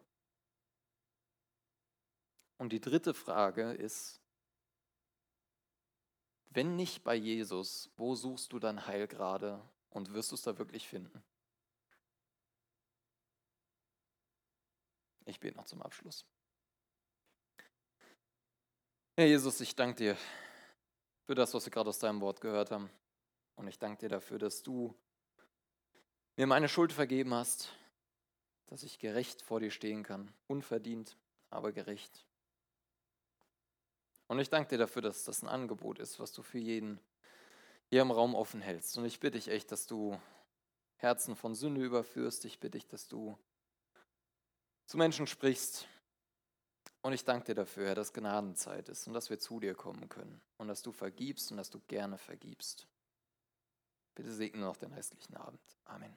Und 2.58 2.74
die 2.74 2.82
dritte 2.82 3.14
Frage 3.14 3.72
ist, 3.72 4.22
wenn 6.50 6.76
nicht 6.76 7.04
bei 7.04 7.16
Jesus, 7.16 7.90
wo 7.96 8.16
suchst 8.16 8.52
du 8.52 8.60
dein 8.60 8.86
Heil 8.86 9.08
gerade 9.08 9.62
und 9.90 10.14
wirst 10.14 10.32
du 10.32 10.36
es 10.36 10.42
da 10.42 10.58
wirklich 10.58 10.88
finden? 10.88 11.24
Ich 15.26 15.40
bete 15.40 15.58
noch 15.58 15.66
zum 15.66 15.82
Abschluss. 15.82 16.26
Herr 19.16 19.28
Jesus, 19.28 19.62
ich 19.62 19.76
danke 19.76 19.96
dir 19.96 20.18
für 21.26 21.36
das, 21.36 21.54
was 21.54 21.66
wir 21.66 21.72
gerade 21.72 21.90
aus 21.90 22.00
deinem 22.00 22.20
Wort 22.22 22.42
gehört 22.42 22.72
haben. 22.72 22.90
Und 23.56 23.68
ich 23.68 23.80
danke 23.80 24.00
dir 24.00 24.10
dafür, 24.10 24.40
dass 24.40 24.64
du 24.64 24.96
mir 26.36 26.48
meine 26.48 26.68
Schuld 26.68 26.92
vergeben 26.92 27.34
hast, 27.34 27.70
dass 28.66 28.84
ich 28.84 29.00
gerecht 29.00 29.42
vor 29.42 29.60
dir 29.60 29.72
stehen 29.72 30.04
kann, 30.04 30.34
unverdient, 30.48 31.16
aber 31.50 31.72
gerecht. 31.72 32.26
Und 34.28 34.40
ich 34.40 34.50
danke 34.50 34.70
dir 34.70 34.80
dafür, 34.80 35.04
dass 35.04 35.24
das 35.26 35.44
ein 35.44 35.48
Angebot 35.48 36.00
ist, 36.00 36.20
was 36.20 36.34
du 36.34 36.42
für 36.42 36.58
jeden 36.58 37.00
hier 37.90 38.02
im 38.02 38.10
Raum 38.10 38.34
offen 38.34 38.62
hältst. 38.62 38.98
Und 38.98 39.06
ich 39.06 39.20
bitte 39.20 39.38
dich 39.38 39.50
echt, 39.50 39.72
dass 39.72 39.86
du 39.86 40.20
Herzen 40.96 41.36
von 41.36 41.54
Sünde 41.54 41.84
überführst. 41.84 42.46
Ich 42.46 42.60
bitte 42.60 42.80
dich, 42.80 42.88
dass 42.88 43.08
du 43.08 43.38
zu 44.86 44.98
Menschen 44.98 45.28
sprichst. 45.28 45.88
Und 47.02 47.14
ich 47.14 47.26
danke 47.26 47.48
dir 47.48 47.56
dafür, 47.56 47.88
Herr, 47.88 47.96
dass 47.96 48.14
Gnadenzeit 48.14 48.88
ist 48.88 49.08
und 49.08 49.14
dass 49.14 49.30
wir 49.30 49.40
zu 49.40 49.60
dir 49.60 49.76
kommen 49.76 50.08
können 50.08 50.42
und 50.58 50.70
dass 50.70 50.82
du 50.82 50.92
vergibst 50.92 51.52
und 51.52 51.58
dass 51.58 51.70
du 51.70 51.80
gerne 51.88 52.18
vergibst. 52.18 52.88
Bitte 54.16 54.32
segne 54.32 54.62
noch 54.62 54.78
den 54.78 54.94
restlichen 54.94 55.36
Abend. 55.36 55.62
Amen. 55.86 56.16